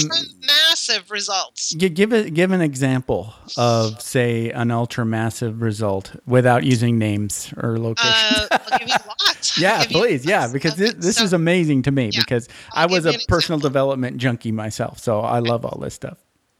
[0.45, 1.73] massive results.
[1.75, 7.77] Give it give an example of say an ultra massive result without using names or
[7.79, 8.13] locations.
[8.51, 8.95] Uh, I'll give you
[9.27, 9.57] lots.
[9.57, 10.25] Yeah, please.
[10.25, 13.13] Yeah, because this, this so- is amazing to me Yeah, because I'll I was a
[13.27, 13.69] personal example.
[13.69, 16.17] development junkie myself, so I love all this stuff.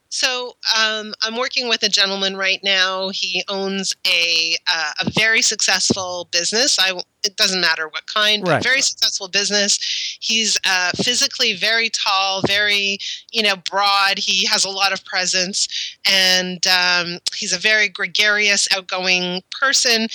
[0.10, 3.10] So um, I'm working with a gentleman right now.
[3.10, 6.78] He owns a uh, a very successful business.
[6.80, 8.64] I it doesn't matter what kind, but Right.
[8.64, 9.78] very successful business.
[10.20, 12.97] He's uh, physically very tall, very
[13.32, 14.18] you know broad.
[14.18, 15.68] He has a lot of presence,
[16.10, 20.07] and um, he's a very gregarious, outgoing person.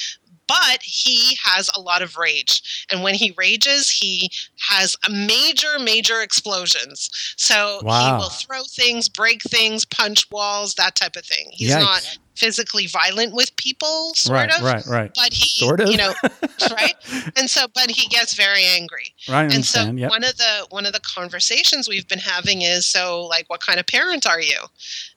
[0.47, 2.86] But he has a lot of rage.
[2.90, 4.30] And when he rages, he
[4.68, 7.11] has a major, major explosions.
[7.36, 11.49] So he will throw things, break things, punch walls, that type of thing.
[11.53, 11.80] He's Yikes.
[11.80, 14.62] not physically violent with people, sort right, of.
[14.62, 15.11] right, right.
[15.14, 15.88] But he, Sort of.
[15.88, 16.12] you know,
[16.70, 16.95] right?
[17.36, 19.14] And so, but he gets very angry.
[19.28, 19.53] Right.
[19.53, 20.11] And so, yep.
[20.11, 23.78] one of the one of the conversations we've been having is, so like, what kind
[23.78, 24.59] of parent are you?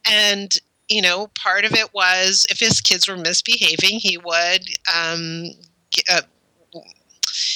[0.05, 0.57] And
[0.89, 5.45] you know, part of it was if his kids were misbehaving, he would um,
[6.09, 6.21] uh,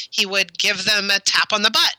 [0.10, 1.96] he would give them a tap on the butt,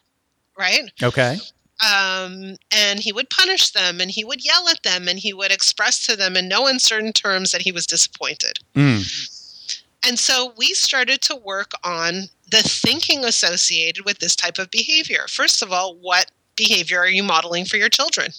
[0.59, 0.91] right?
[1.03, 1.39] Okay.
[1.83, 5.51] um, and he would punish them and he would yell at them and he would
[5.51, 8.59] express to them in no uncertain terms that he was disappointed.
[8.75, 9.81] Mm.
[10.07, 15.25] And so we started to work on the thinking associated with this type of behavior.
[15.29, 18.31] First of all, what behavior are you modeling for your children?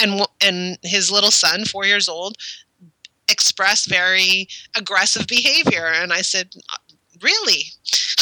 [0.00, 2.36] And and his little son, 4 years old,
[3.28, 5.86] express very aggressive behavior.
[5.86, 6.76] And I said, "Uh,
[7.22, 7.64] Really?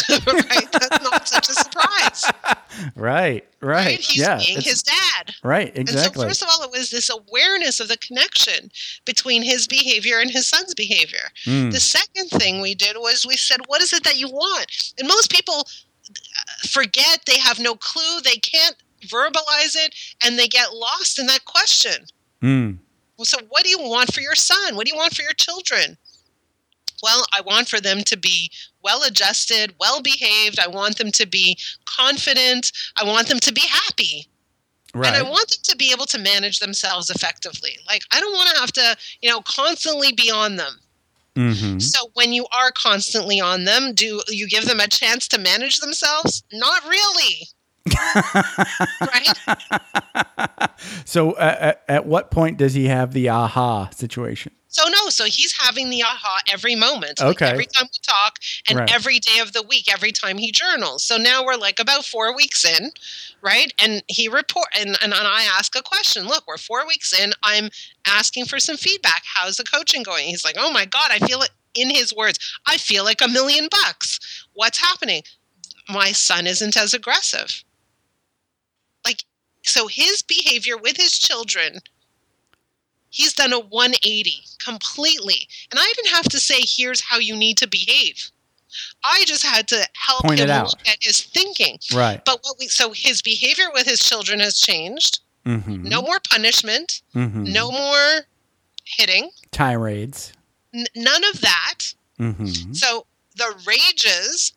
[0.10, 0.72] right?
[0.72, 2.24] That's not such a surprise.
[2.96, 3.46] Right.
[3.60, 3.86] Right.
[3.86, 4.00] Right?
[4.00, 4.38] He's yeah.
[4.38, 5.32] being his dad.
[5.44, 5.68] right.
[5.76, 6.22] And Exactly.
[6.22, 8.70] so, first of all, it was this awareness of the connection
[9.04, 11.30] between his behavior and his son's behavior.
[11.46, 11.70] Mm.
[11.70, 14.92] The second thing we did was we said, What is it that you want?
[14.98, 19.94] And most people uh, forget, they have no clue, they can't verbalize it,
[20.24, 22.06] and they get lost in that question.
[22.42, 22.78] Mm.
[23.16, 24.76] Well, So, what do you want for your son?
[24.76, 25.96] What do you want for your children?
[27.02, 28.50] Well, I want for them to be
[28.82, 30.58] well adjusted, well behaved.
[30.58, 32.72] I want them to be confident.
[33.00, 34.26] I want them to be happy.
[34.94, 35.08] Right.
[35.08, 37.76] And I want them to be able to manage themselves effectively.
[37.86, 40.80] Like, I don't want to have to, you know, constantly be on them.
[41.36, 45.38] hmm So when you are constantly on them, do you give them a chance to
[45.38, 46.44] manage themselves?
[46.52, 47.48] Not really.
[49.00, 49.40] Right?
[51.06, 54.52] So, uh, at, at what point does he have the aha situation?
[54.68, 57.20] So no, so he's having the aha every moment.
[57.20, 57.50] Like Okay.
[57.50, 58.92] every time we talk and Right.
[58.92, 61.04] every day of the week, every time he journals.
[61.04, 62.90] So now we're like about four weeks in,
[63.40, 63.72] right?
[63.78, 66.26] And he report and, and, and I ask a question.
[66.26, 67.32] Look, we're four weeks in.
[67.42, 67.70] I'm
[68.06, 69.22] asking for some feedback.
[69.34, 70.26] How's the coaching going?
[70.26, 73.28] He's like, Oh my God, I feel it in his words, I feel like a
[73.28, 74.18] million bucks.
[74.54, 75.22] What's happening?
[75.88, 77.62] My son isn't as aggressive.
[79.64, 81.80] So his behavior with his children
[83.14, 85.48] he's done a 180 completely.
[85.70, 88.30] And I didn't have to say, here's how you need to behave.
[89.04, 91.78] I just had to help Point him look at his thinking.
[91.94, 92.20] Right.
[92.24, 95.20] But what we so his behavior with his children has changed.
[95.46, 95.84] Mm-hmm.
[95.84, 98.22] No more punishment, hmm no more
[98.84, 100.32] hitting, Tirades.
[100.74, 101.78] n- none of that.
[102.18, 102.72] Mm-hmm.
[102.72, 103.06] So
[103.36, 104.53] the rages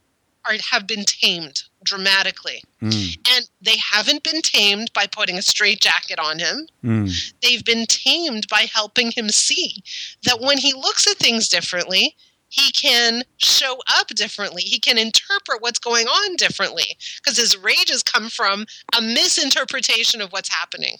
[0.47, 2.63] are have been tamed dramatically.
[2.81, 3.17] Mm.
[3.35, 6.67] And they haven't been tamed by putting a straight jacket on him.
[6.83, 7.33] Mm.
[7.41, 9.83] they've been tamed by helping him see
[10.23, 12.15] that when he looks at things differently,
[12.49, 14.61] he can show up differently.
[14.61, 18.65] He can interpret what's going on differently because his rages come from
[18.97, 20.97] a misinterpretation of what's happening.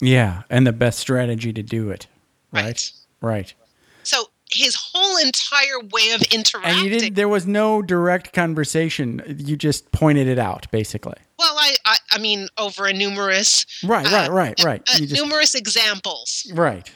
[0.00, 2.08] Yeah, and the best strategy to do it.
[2.50, 2.64] Right.
[2.64, 2.92] Right.
[3.20, 3.54] Right.
[4.02, 6.88] So his whole entire way of And you interacting.
[6.90, 7.14] didn't.
[7.14, 9.22] There was no direct conversation.
[9.38, 11.14] You just pointed it out, basically.
[11.38, 14.06] well, I, I, I mean, over a numerous, Right.
[14.06, 14.30] uh, right.
[14.30, 14.64] Right.
[14.64, 14.82] Right.
[14.94, 16.50] uh, just- numerous examples.
[16.54, 16.90] right.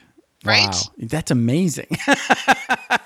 [0.47, 0.67] Right?
[0.67, 0.81] Wow.
[0.99, 1.89] That's amazing.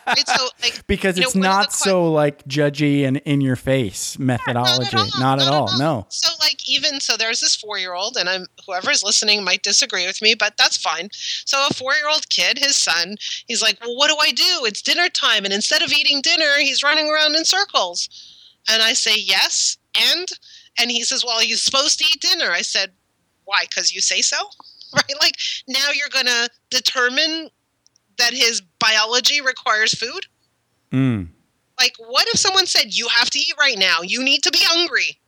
[0.07, 0.26] Right?
[0.26, 4.97] So, like, because know, it's the not so like judgy and in your face methodology.
[5.20, 5.78] Not at all.
[5.78, 6.07] No.
[6.09, 10.34] So like even so there's this 4-year-old and I'm whoever's listening might disagree with me,
[10.34, 11.09] but that's fine.
[11.12, 13.16] So a 4-year-old kid, his son,
[13.47, 14.64] he's like, "Well, what do I do?
[14.64, 18.09] It's dinner time and instead of eating dinner, he's running around in circles."
[18.68, 20.28] And I say, "Yes." And
[20.76, 22.93] and he says, "Well, he's supposed to eat dinner." I said,
[23.45, 23.64] "Why?
[23.72, 24.36] Cuz you say so?"
[24.95, 25.20] Right?
[25.20, 25.34] Like
[25.68, 27.51] now you're going to determine
[28.18, 30.26] that his biology requires food?
[30.93, 31.28] Mm.
[31.78, 34.03] Like, what if someone said, You have to eat right now?
[34.03, 35.18] You need to be hungry?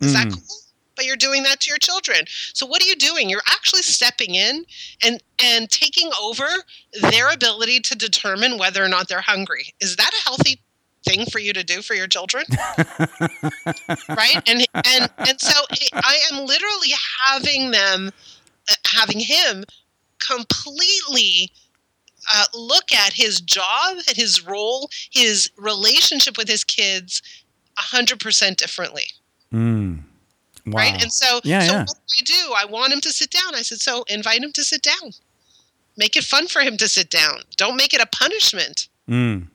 [0.00, 0.32] Is that Mm.
[0.32, 0.56] cool?
[0.94, 2.24] But you're doing that to your children.
[2.52, 3.30] So what are you doing?
[3.30, 4.64] You're actually stepping in
[5.02, 6.46] and and taking over
[7.10, 9.74] their ability to determine whether or not they're hungry.
[9.80, 10.60] Is that a healthy
[11.04, 12.44] thing for you to do for your children?
[14.10, 14.42] right?
[14.46, 15.52] And and and so
[15.94, 16.92] I am literally
[17.24, 18.10] having them
[18.92, 19.64] having him
[20.18, 21.50] completely
[22.32, 27.20] uh, look at his job and his role, his relationship with his kids,
[27.76, 29.04] hundred percent differently,
[29.52, 30.04] Mm.
[30.66, 30.78] Wow.
[30.78, 31.02] right?
[31.02, 31.78] And so, Yeah, so yeah.
[31.80, 32.54] what do I do?
[32.56, 33.54] I want him to sit down.
[33.56, 35.10] I said, so invite him to sit down.
[35.96, 37.40] Make it fun for him to sit down.
[37.56, 38.88] Don't make it a punishment.
[39.08, 39.48] Mm.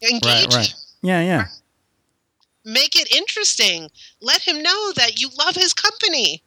[0.00, 0.54] Engage Right.
[0.54, 0.66] Right.
[0.68, 0.76] him.
[1.02, 1.20] Yeah.
[1.22, 1.44] Yeah.
[2.64, 3.90] Make it interesting.
[4.20, 6.43] Let him know that you love his company.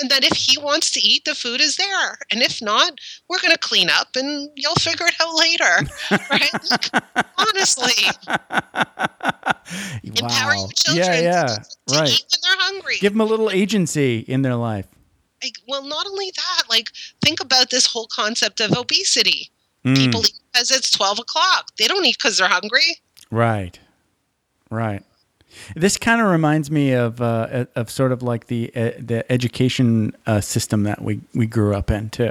[0.00, 2.18] And that if he wants to eat, the food is there.
[2.30, 2.92] And if not,
[3.28, 5.86] we're going to clean up and you'll figure it out later.
[6.30, 7.24] right?
[7.36, 7.92] Honestly.
[10.02, 10.54] Empower wow.
[10.56, 11.20] your children Yeah.
[11.20, 11.42] Yeah.
[11.44, 11.54] to,
[11.94, 12.10] to Right.
[12.10, 12.96] eat when they're hungry.
[13.00, 14.86] Give them a little agency in their life.
[15.42, 16.88] like, well, not only that, like
[17.24, 19.50] think about this whole concept of obesity.
[19.84, 19.96] Mm.
[19.96, 21.70] People eat because it's twelve o'clock.
[21.78, 23.00] They don't eat because they're hungry.
[23.30, 23.78] Right.
[24.70, 25.02] Right.
[25.76, 30.16] This kind of reminds me of uh, of sort of like the uh, the education
[30.26, 32.30] uh, system that we we grew up in too.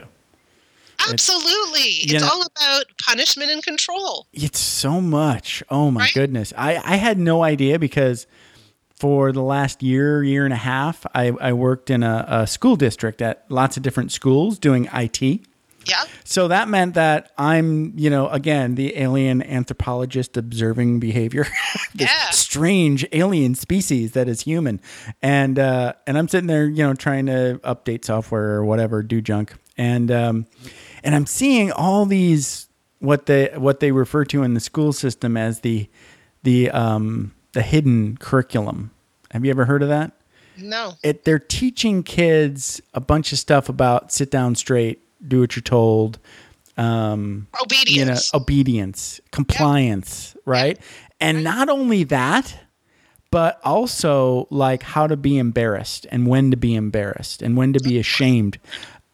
[1.09, 4.27] Absolutely, you it's know- all about punishment and control.
[4.33, 5.63] It's so much.
[5.69, 6.13] Oh my Right?
[6.13, 6.53] goodness.
[6.57, 8.27] I, I had no idea because
[8.99, 12.75] for the last year, year and a half, I, I worked in a, a school
[12.75, 15.41] district at lots of different schools doing IT.
[15.85, 21.45] Yeah, So that meant that I'm, you know, again, the alien anthropologist observing behavior,
[21.95, 22.29] this Yeah.
[22.29, 24.79] strange alien species that is human,
[25.21, 29.21] and uh, and I'm sitting there, you know, trying to update software or whatever, do
[29.21, 30.45] junk, and um,
[31.03, 32.67] and I'm seeing all these
[32.99, 35.89] what they what they refer to in the school system as the
[36.43, 38.91] the um, the hidden curriculum.
[39.31, 40.11] Have you ever heard of that?
[40.57, 40.93] No.
[41.01, 45.61] It they're teaching kids a bunch of stuff about sit down straight, do what you're
[45.63, 46.19] told,
[46.77, 47.95] um, Obedience.
[47.95, 50.79] you know, obedience, compliance, right?
[51.19, 52.57] And not only that,
[53.29, 57.79] but also like how to be embarrassed and when to be embarrassed and when to
[57.79, 58.57] be ashamed.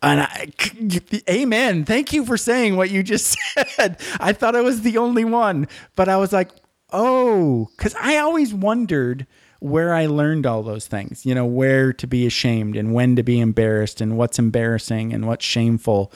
[0.02, 0.48] And I,
[1.30, 1.86] amen.
[1.86, 3.38] Thank you for saying what you just
[3.70, 4.00] said.
[4.20, 6.50] I thought I was the only one, but I was like,
[6.92, 9.28] oh, because I always wondered
[9.60, 13.24] where I learned all those things, you know, where to be ashamed and when to
[13.24, 16.12] be embarrassed and what's embarrassing and what's shameful.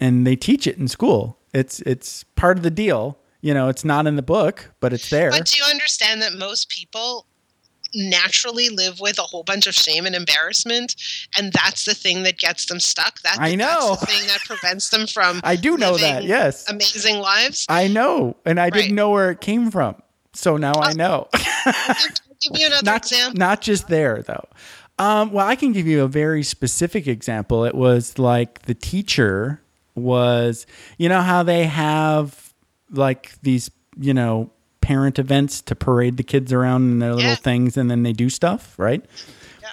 [0.00, 1.38] And they teach it in school.
[1.52, 3.18] It's it's part of the deal.
[3.42, 5.30] You know, it's not in the book, but it's there.
[5.30, 7.26] But do you understand that most people
[7.94, 10.94] naturally live with a whole bunch of shame and embarrassment,
[11.36, 13.20] and that's the thing that gets them stuck?
[13.22, 13.96] That, I know.
[13.98, 15.40] That's the thing that prevents them from.
[15.44, 16.68] I do know that, yes.
[16.68, 17.66] Amazing lives.
[17.68, 18.72] I know, and I Right.
[18.74, 19.96] didn't know where it came from.
[20.34, 20.94] So now I oh.
[20.94, 21.28] know.
[22.40, 23.38] Give you another not, example.
[23.38, 24.44] not just there though.
[24.98, 27.64] Um, well, I can give you a very specific example.
[27.64, 29.62] It was like the teacher
[29.94, 30.66] was,
[30.98, 32.52] you know, how they have
[32.90, 37.76] like these, you know, parent events to parade the kids around in their little things
[37.76, 39.04] and then they do stuff, right?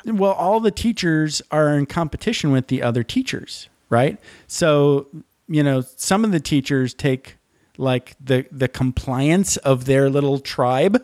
[0.06, 4.20] Well, all the teachers are in competition with the other teachers, right?
[4.48, 5.08] So,
[5.48, 7.36] you know, some of the teachers take
[7.78, 11.04] like the the compliance of their little tribe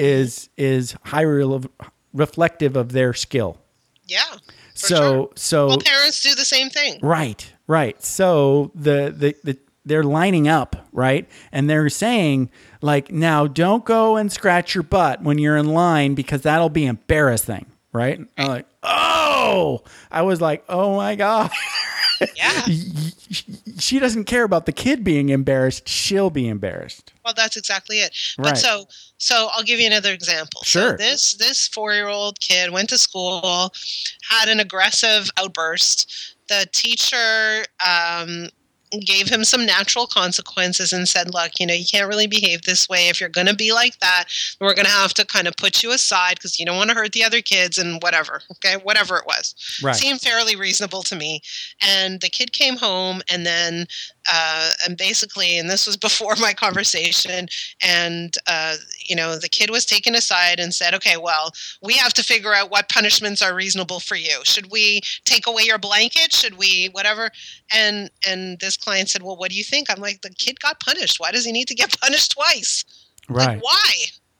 [0.00, 1.68] is is highly
[2.14, 3.58] reflective of their skill.
[4.06, 4.22] yeah.
[4.74, 5.28] so sure.
[5.36, 6.98] so well, parents do the same thing.
[7.02, 8.02] Right, right.
[8.02, 11.28] So the, the the they're lining up, right?
[11.52, 16.14] And they're saying like, now don't go and scratch your butt when you're in line
[16.14, 18.20] because that'll be embarrassing, right?
[18.38, 21.50] I'm like, oh, I was like, oh my god,
[22.36, 22.66] Yeah.
[23.78, 27.12] she doesn't care about the kid being embarrassed; she'll be embarrassed.
[27.24, 28.16] Well, that's exactly it.
[28.38, 28.50] Right.
[28.50, 28.86] But so,
[29.18, 30.62] so I'll give you another example.
[30.64, 30.90] Sure.
[30.90, 33.72] So this this four year old kid went to school,
[34.28, 36.36] had an aggressive outburst.
[36.48, 38.48] The teacher um,
[38.98, 42.88] gave him some natural consequences and said, "Look, you know, you can't really behave this
[42.88, 43.08] way.
[43.08, 44.24] If you're going to be like that,
[44.60, 46.96] we're going to have to kind of put you aside because you don't want to
[46.96, 48.42] hurt the other kids and whatever.
[48.52, 49.94] Okay, whatever it was." Right.
[49.96, 51.40] seemed fairly reasonable to me.
[51.80, 53.86] And the kid came home, and then,
[54.30, 57.48] uh, and basically, and this was before my conversation,
[57.82, 61.52] and uh, you know, the kid was taken aside and said, "Okay, well,
[61.82, 64.40] we have to figure out what punishments are reasonable for you.
[64.44, 66.32] Should we take away your blanket?
[66.32, 67.30] Should we whatever?"
[67.74, 70.80] And and this client said, "Well, what do you think?" I'm like, "The kid got
[70.80, 71.18] punished.
[71.20, 72.84] Why does he need to get punished twice?
[73.28, 73.92] Right, Like, why?"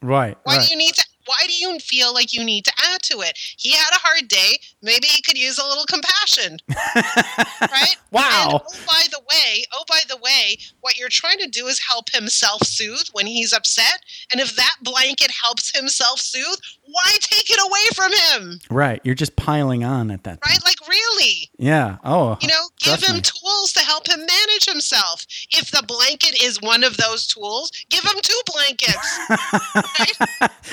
[0.03, 0.67] right, Why right.
[0.67, 1.05] do you need to?
[1.31, 3.39] Why do you feel like you need to add to it?
[3.57, 4.59] He had a hard day.
[4.83, 6.59] Maybe he could use a little compassion,
[7.61, 7.97] right?
[8.11, 8.49] Wow.
[8.51, 11.79] And, oh, by the way, oh, by the way, what you're trying to do is
[11.79, 14.01] help him self-soothe when he's upset.
[14.33, 16.59] And if that blanket helps him self-soothe,
[16.91, 18.61] why take it away from him?
[18.71, 19.01] right.
[19.05, 20.39] You're just piling on at that.
[20.47, 20.59] Right?
[20.65, 21.97] Like really, Yeah.
[22.05, 22.37] Oh.
[22.41, 23.23] you know, give him me.
[23.23, 25.25] tools to help him manage himself.
[25.53, 29.19] If the blanket is one of those tools, give him two blankets.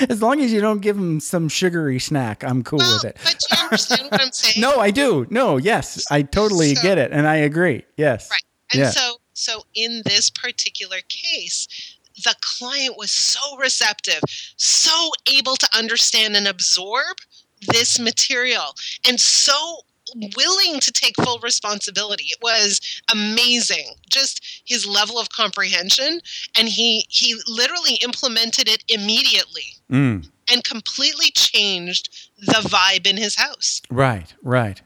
[0.08, 3.16] as long as you don't give him some sugary snack, I'm cool well, with it.
[3.24, 4.60] but you understand what I'm saying?
[4.68, 5.26] No, I do.
[5.30, 7.84] No, yes, I totally So- get it, and I agree.
[7.96, 8.28] Yes.
[8.30, 8.42] Right.
[8.72, 8.90] And Yeah.
[8.90, 11.68] so so in this particular case,
[12.24, 14.20] the client was so receptive,
[14.56, 17.16] so able to understand and absorb
[17.72, 18.74] this material
[19.06, 19.80] and so
[20.36, 22.24] willing to take full responsibility.
[22.30, 22.80] It was
[23.12, 23.90] amazing.
[24.10, 26.20] Just his level of comprehension
[26.56, 33.36] and he he literally implemented it immediately Mm, and completely changed the vibe in his
[33.36, 33.80] house.
[33.90, 34.34] right.
[34.42, 34.82] Right.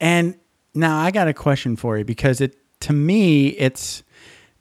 [0.00, 0.38] And
[0.74, 4.02] now I got a question for you because it to me it's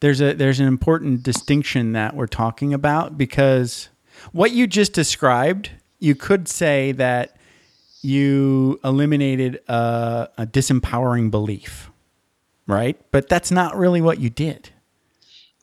[0.06, 3.89] there's a there's an important distinction that we're talking about because
[4.34, 7.36] what you just described, you could say that
[8.03, 11.89] you eliminated a, a disempowering belief,
[12.68, 13.01] right?
[13.10, 14.70] But that's not really what you did.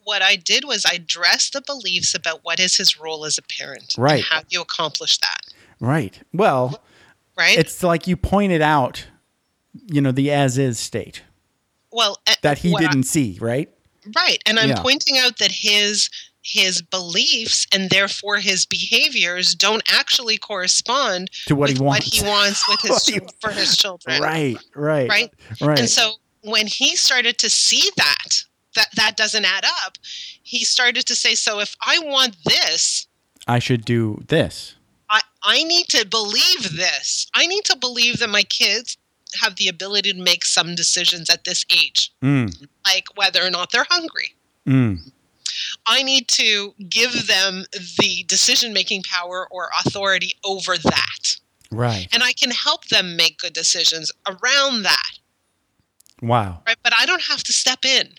[0.03, 3.43] what I did was I dressed the beliefs about what is his role as a
[3.43, 3.95] parent.
[3.97, 4.15] Right.
[4.17, 5.41] And how you accomplish that?
[5.79, 6.21] Right.
[6.33, 6.83] Well,
[7.39, 7.57] Right.
[7.57, 9.07] it's like you pointed out,
[9.87, 11.23] you know, the as is state
[11.93, 13.71] well, that he didn't see, right?
[14.17, 14.39] Right.
[14.47, 14.83] And I'm Yeah.
[14.83, 16.09] pointing out that his
[16.45, 22.05] his beliefs and therefore his behaviors don't actually correspond To what he wants.
[22.07, 24.21] what he wants with his for his children.
[24.21, 25.31] Right, right, Right.
[25.61, 25.79] right.
[25.79, 28.43] And so when he started to see that
[28.75, 29.99] that that doesn't add up,
[30.43, 33.07] he started to say, so if I want this,
[33.47, 34.75] I should do this.
[35.11, 37.27] I, I need to believe this.
[37.35, 38.97] I need to believe that my kids
[39.41, 43.71] have the ability to make some decisions at this age, Mm, like whether or not
[43.73, 44.35] they're hungry,
[44.67, 45.11] Mm.
[45.87, 47.65] I need to give them
[47.99, 51.37] the decision making power or authority over that.
[51.71, 52.07] Right.
[52.13, 55.13] And I can help them make good decisions around that.
[56.21, 56.63] Wow.
[56.67, 56.77] Right.
[56.83, 58.15] But I don't have to step in.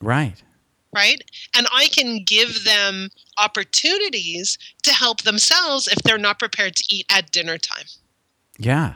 [0.00, 0.40] Right.
[0.94, 1.22] Right.
[1.56, 7.06] And I can give them opportunities to help themselves if they're not prepared to eat
[7.10, 7.86] at dinner time.
[8.58, 8.94] Yeah.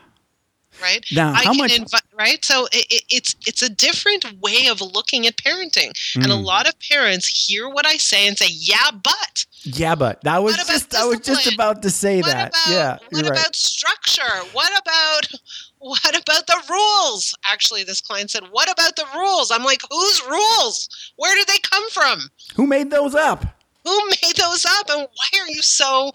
[0.82, 1.04] Right.
[1.12, 1.72] Now, I how can much?
[1.72, 2.44] invi- right.
[2.44, 6.44] So it, it, it's it's a different way of looking at parenting, and a Mm.
[6.44, 10.56] lot of parents hear what I say and say, "Yeah, but." yeah, but that was
[10.56, 12.48] just I was just about to say what that.
[12.48, 12.98] about yeah.
[13.10, 13.30] what right.
[13.38, 14.22] about structure
[14.52, 15.40] what about
[15.78, 20.22] what about the rules actually this client said what about the rules i'm like whose
[20.28, 23.46] rules where did they come from Who made those up?
[23.84, 26.12] who made those up and why are you so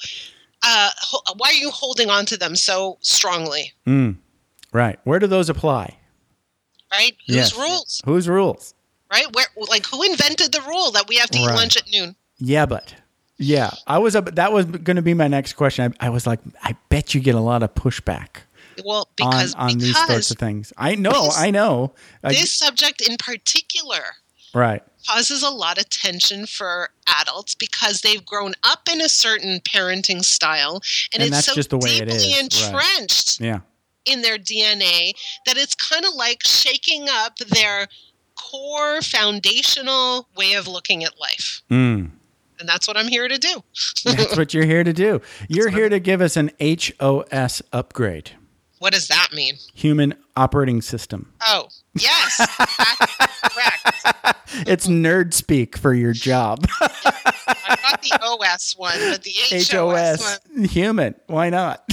[0.63, 4.15] uh, ho- why are you holding on to them so strongly Mm.
[4.71, 4.99] Right.
[5.03, 5.95] Where do those apply?
[6.91, 7.55] right whose Yes.
[7.57, 8.73] rules Whose rules?
[9.11, 11.55] right where like who invented the rule that we have to eat Right.
[11.55, 12.95] lunch at noon Yeah, but
[13.37, 14.15] yeah, I was.
[14.17, 15.93] ab- That was going to be my next question.
[16.01, 18.41] I, I was like, I bet you get a lot of pushback
[18.83, 20.73] well on because on these sorts of things.
[20.77, 21.25] I know.
[21.25, 21.93] this- I know.
[22.23, 24.03] I- this subject in particular
[24.53, 24.83] right.
[25.07, 26.89] causes a lot of tension for
[27.21, 30.81] adults because they've grown up in a certain parenting style
[31.13, 32.83] and, And it's that's so just the way it deeply is, right.
[32.97, 33.59] entrenched Yeah.
[34.05, 35.13] In their DNA
[35.45, 37.87] that it's kind of like shaking up their
[38.35, 41.61] core foundational way of looking at life.
[41.69, 42.11] Mm.
[42.59, 43.63] And that's what I'm here to do.
[44.03, 45.21] That's what you're here to do.
[45.47, 48.31] You're here to give us an HOS upgrade,
[48.79, 49.53] What does that mean?
[49.73, 51.31] human operating system.
[51.41, 53.78] Oh, yes, that's correct.
[54.67, 56.67] It's nerd speak for your job.
[56.81, 60.65] I got the OS one, but the HOS, HOS one.
[60.65, 61.15] human.
[61.27, 61.83] Why not?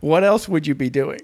[0.00, 1.20] what else would you be doing?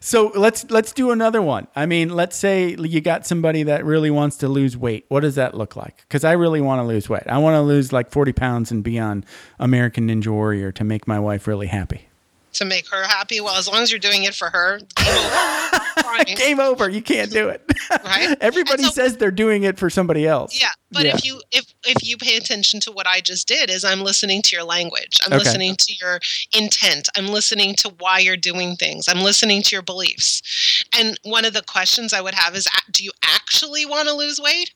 [0.00, 1.66] So let's let's do another one.
[1.74, 5.06] I mean, let's say you got somebody that really wants to lose weight.
[5.08, 5.98] What does that look like?
[6.08, 7.22] Because I really want to lose weight.
[7.26, 9.24] I want to lose like forty pounds and be on
[9.58, 12.08] American Ninja Warrior to make my wife really happy.
[12.54, 13.40] To make her happy.
[13.40, 16.24] Well, as long as you're doing it for her, game over.
[16.36, 16.88] Game over.
[16.88, 17.62] You can't do it.
[18.04, 18.36] Right?
[18.40, 20.60] Everybody so- says they're doing it for somebody else.
[20.60, 21.14] Yeah, but Yeah.
[21.16, 24.42] if you if if you pay attention to what I just did, is I'm listening
[24.42, 25.18] to your language.
[25.24, 25.38] I'm Okay.
[25.44, 26.20] listening to your
[26.56, 27.08] intent.
[27.16, 29.08] I'm listening to why you're doing things.
[29.08, 30.84] I'm listening to your beliefs.
[30.98, 34.40] And one of the questions I would have is, do you actually want to lose
[34.40, 34.72] weight?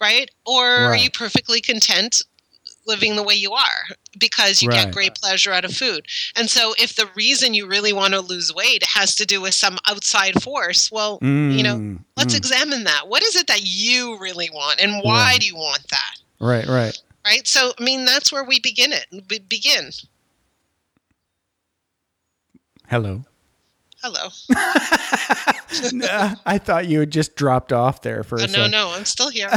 [0.00, 0.28] Right?
[0.44, 2.22] Or are you perfectly content
[2.86, 3.84] living the way you are
[4.18, 4.84] because you Right.
[4.84, 6.06] get great pleasure out of food?
[6.36, 9.54] And so if the reason you really want to lose weight has to do with
[9.54, 12.38] some outside force, well, you know, Mm, let's mm.
[12.38, 13.08] examine that.
[13.08, 15.40] What is it that you really want and why Right.
[15.40, 16.14] do you want that?
[16.40, 16.98] right, right.
[17.26, 17.46] Right?
[17.48, 19.06] So, I mean, that's where we begin it.
[19.30, 19.90] We begin.
[22.88, 23.24] Hello.
[24.04, 24.28] Hello.
[25.92, 29.04] Nah, I thought you had just dropped off there for a Oh, no, no, I'm
[29.04, 29.26] still.
[29.26, 29.48] I'm still here.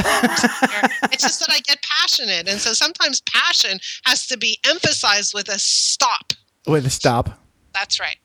[1.12, 2.48] It's just that I get passionate.
[2.48, 6.32] And so sometimes passion has to be emphasized with a stop.
[6.66, 7.38] With a stop.
[7.72, 8.16] That's right.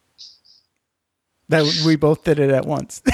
[1.49, 2.99] That we both did it at once.
[3.01, 3.13] that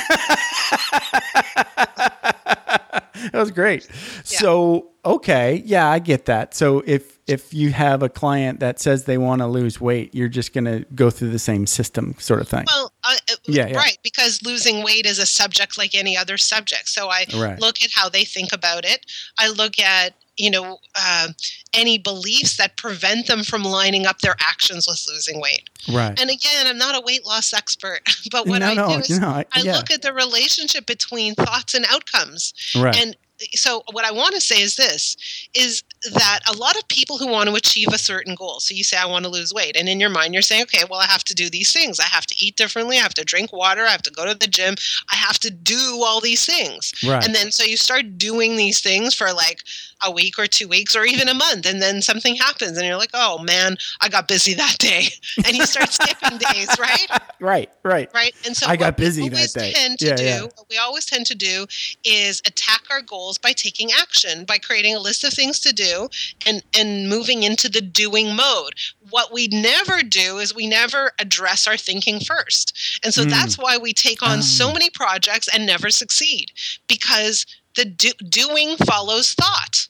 [3.34, 3.86] was great.
[4.24, 6.53] So, okay, yeah, I get that.
[6.53, 10.27] So if if you have a client that says they want to lose weight, you're
[10.30, 12.65] just going to go through the same system sort of thing.
[12.67, 13.77] Well, uh, uh, Yeah, yeah.
[13.77, 16.89] right, because losing weight is a subject like any other subject.
[16.89, 17.59] So I Right.
[17.59, 19.05] look at how they think about it.
[19.38, 21.27] I look at you know uh,
[21.73, 25.69] any beliefs that prevent them from lining up their actions with losing weight.
[25.93, 26.17] right.
[26.19, 27.99] And again, I'm not a weight loss expert,
[28.32, 31.36] but what no, I no, do is no, I, I look at the relationship between
[31.36, 32.53] thoughts and outcomes.
[32.77, 32.95] right.
[32.97, 33.17] And
[33.53, 35.15] so what I want to say is this
[35.53, 35.83] is
[36.13, 38.59] that a lot of people who want to achieve a certain goal.
[38.59, 40.83] So you say I want to lose weight and in your mind you're saying okay,
[40.89, 41.99] well I have to do these things.
[41.99, 44.37] I have to eat differently, I have to drink water, I have to go to
[44.37, 44.75] the gym,
[45.11, 46.93] I have to do all these things.
[47.07, 47.23] right.
[47.23, 49.63] And then so you start doing these things for like
[50.05, 52.97] a week or two weeks or even a month and then something happens and you're
[52.97, 55.07] like, "Oh man, I got busy that day."
[55.45, 57.07] And you start skipping days, right?
[57.39, 58.09] right, right.
[58.13, 58.33] right?
[58.45, 59.71] And so I got busy that day.
[59.71, 60.41] Tend to Yeah, do, yeah.
[60.41, 61.65] What we always tend to do
[62.03, 66.09] is attack our goals by taking action, by creating a list of things to do,
[66.45, 68.73] and and moving into the doing mode.
[69.09, 73.30] What we never do is we never address our thinking first, and so Mm.
[73.30, 74.73] that's why we take on so Ah.
[74.73, 76.51] many projects and never succeed
[76.88, 79.88] because the do- doing follows thought,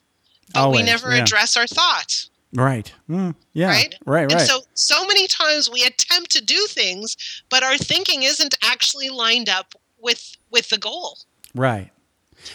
[0.54, 1.24] but we never yeah.
[1.24, 2.26] address our thought.
[2.54, 2.92] Right.
[3.08, 3.68] Mm, yeah.
[3.70, 3.96] Right?
[4.06, 4.32] Right, right.
[4.32, 7.16] And so, so many times we attempt to do things,
[7.50, 11.20] but our thinking isn't actually lined up with with the goal.
[11.54, 11.92] right.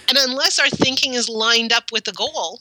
[0.08, 2.60] And unless our thinking is lined up with the goal,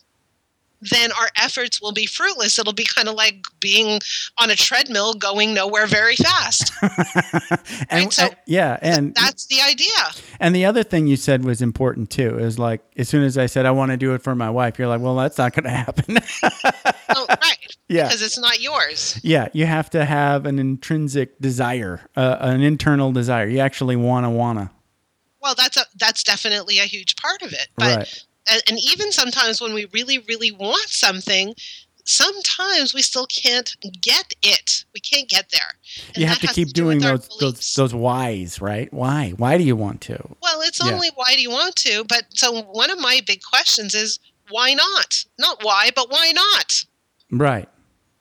[0.92, 2.60] then our efforts will be fruitless.
[2.60, 4.02] It'll be kind of like being
[4.38, 6.74] on a treadmill going nowhere very fast.
[7.90, 9.88] and Right, so- uh, yeah, and That's the idea.
[10.42, 12.38] and the other thing you said was important too.
[12.38, 14.78] Is like as soon as I said I want to do it for my wife,
[14.78, 16.18] you're like, well, that's not going to happen.
[17.16, 17.78] Oh, right.
[17.90, 18.06] Yeah.
[18.08, 19.20] Because it's not yours.
[19.24, 23.48] yeah, you have to have an intrinsic desire, uh, an internal desire.
[23.48, 24.72] You actually wanna wanna.
[25.44, 27.68] Well, that's a that's definitely a huge part of it.
[27.78, 28.26] But right.
[28.50, 31.54] and, and even sometimes when we really really want something
[32.06, 35.72] sometimes we still can't get it we can't get there
[36.14, 38.92] And You have to keep do doing those those those whys, right?
[38.94, 39.34] Why?
[39.38, 40.18] Why do you want to?
[40.42, 40.92] well it's Yeah.
[40.94, 44.20] only why do you want to but so one of my big questions is
[44.50, 46.84] why not not why but why not
[47.32, 47.70] Right.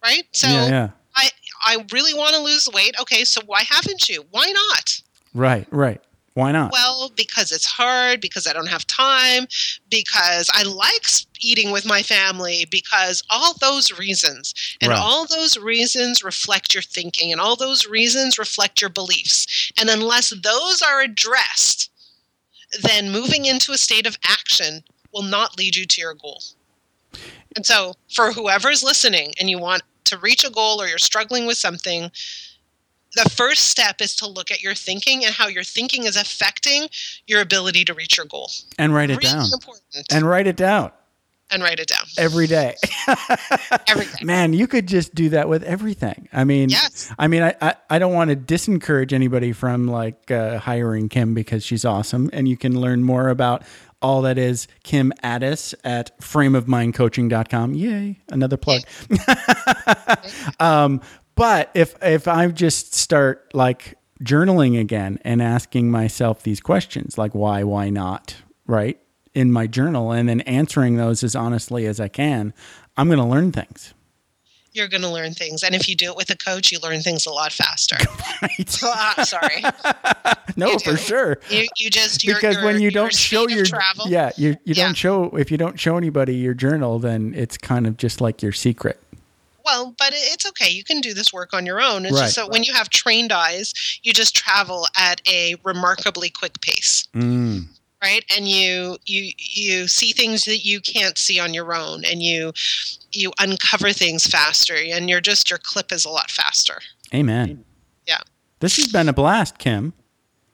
[0.04, 0.88] right so yeah, yeah.
[1.16, 1.28] i
[1.66, 5.00] i really want to lose weight okay so why haven't you why not
[5.34, 6.00] Right, right.
[6.34, 6.72] Why not?
[6.72, 9.46] Well, because it's hard, because I don't have time,
[9.90, 11.04] because I like
[11.40, 14.54] eating with my family, because all those reasons.
[14.80, 14.98] And Right.
[14.98, 19.70] all those reasons reflect your thinking, and all those reasons reflect your beliefs.
[19.78, 21.90] And unless those are addressed,
[22.80, 26.42] then moving into a state of action will not lead you to your goal.
[27.54, 31.44] And so, for whoever's listening and you want to reach a goal or you're struggling
[31.46, 32.10] with something,
[33.14, 36.88] the first step is to look at your thinking and how your thinking is affecting
[37.26, 38.50] your ability to reach your goal.
[38.78, 39.46] and write it really down.
[39.52, 39.84] important.
[40.10, 40.90] And write it down
[41.50, 42.74] And write it down every day.
[43.88, 44.24] every day.
[44.24, 46.28] Man, you could just do that with everything.
[46.32, 47.12] I mean, Yes.
[47.18, 51.34] I mean, I, I, I don't want to disencourage anybody from like uh, hiring Kim
[51.34, 53.62] because she's awesome, and you can learn more about
[54.00, 57.74] all that is Kim Ades at frameofmindcoaching.com.
[57.74, 58.82] Yay, another plug.
[60.60, 61.00] um,
[61.34, 67.34] but if if I just start like journaling again and asking myself these questions, like
[67.34, 68.98] why, why not, right,
[69.34, 72.54] in my journal, and then answering those as honestly as I can,
[72.96, 73.94] I'm going to learn things.
[74.74, 75.62] You're going to learn things.
[75.62, 77.96] And if you do it with a coach, you learn things a lot faster.
[78.42, 78.78] Right?
[78.82, 79.62] Ah, sorry.
[80.56, 81.38] no, for sure.
[81.48, 84.08] You, you just, your, because your, when you don't show your travel.
[84.08, 84.86] yeah you, you Yeah.
[84.86, 88.42] don't show if you don't show anybody your journal then it's kind of just like
[88.42, 89.00] your secret
[89.64, 90.70] Well, but it's okay.
[90.70, 92.04] You can do this work on your own.
[92.04, 92.24] It's Right.
[92.24, 97.06] just that when you have trained eyes, you just travel at a remarkably quick pace.
[97.14, 97.66] mm.
[98.02, 102.20] right and you you you see things that you can't see on your own and
[102.20, 102.52] you
[103.12, 106.80] you uncover things faster and you're just your clip is a lot faster
[107.14, 107.64] amen
[108.06, 108.18] Yeah.
[108.58, 109.92] this has been a blast kim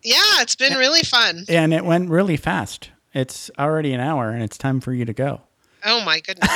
[0.03, 4.43] yeah it's been really fun and it went really fast it's already an hour and
[4.43, 5.41] it's time for you to go
[5.85, 6.51] oh my goodness.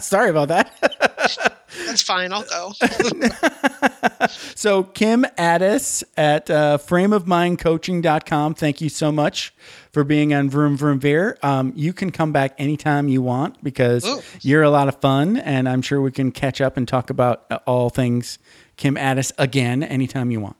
[0.00, 1.56] Sorry about that.
[1.86, 2.72] That's fine i'll go.
[4.54, 9.54] So kim ades at uh, frameofmindcoaching.com thank you so much
[9.92, 14.04] for being on vroom vroom veer um, you can come back anytime you want because
[14.06, 14.20] Ooh.
[14.40, 17.44] you're a lot of fun and i'm sure we can catch up and talk about
[17.50, 18.38] uh, all things
[18.76, 20.56] kim ades again anytime you want.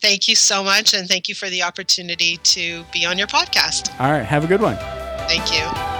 [0.00, 3.92] Thank you so much and thank you for the opportunity to be on your podcast.
[4.00, 4.76] All right have a good one.
[5.26, 5.99] Thank you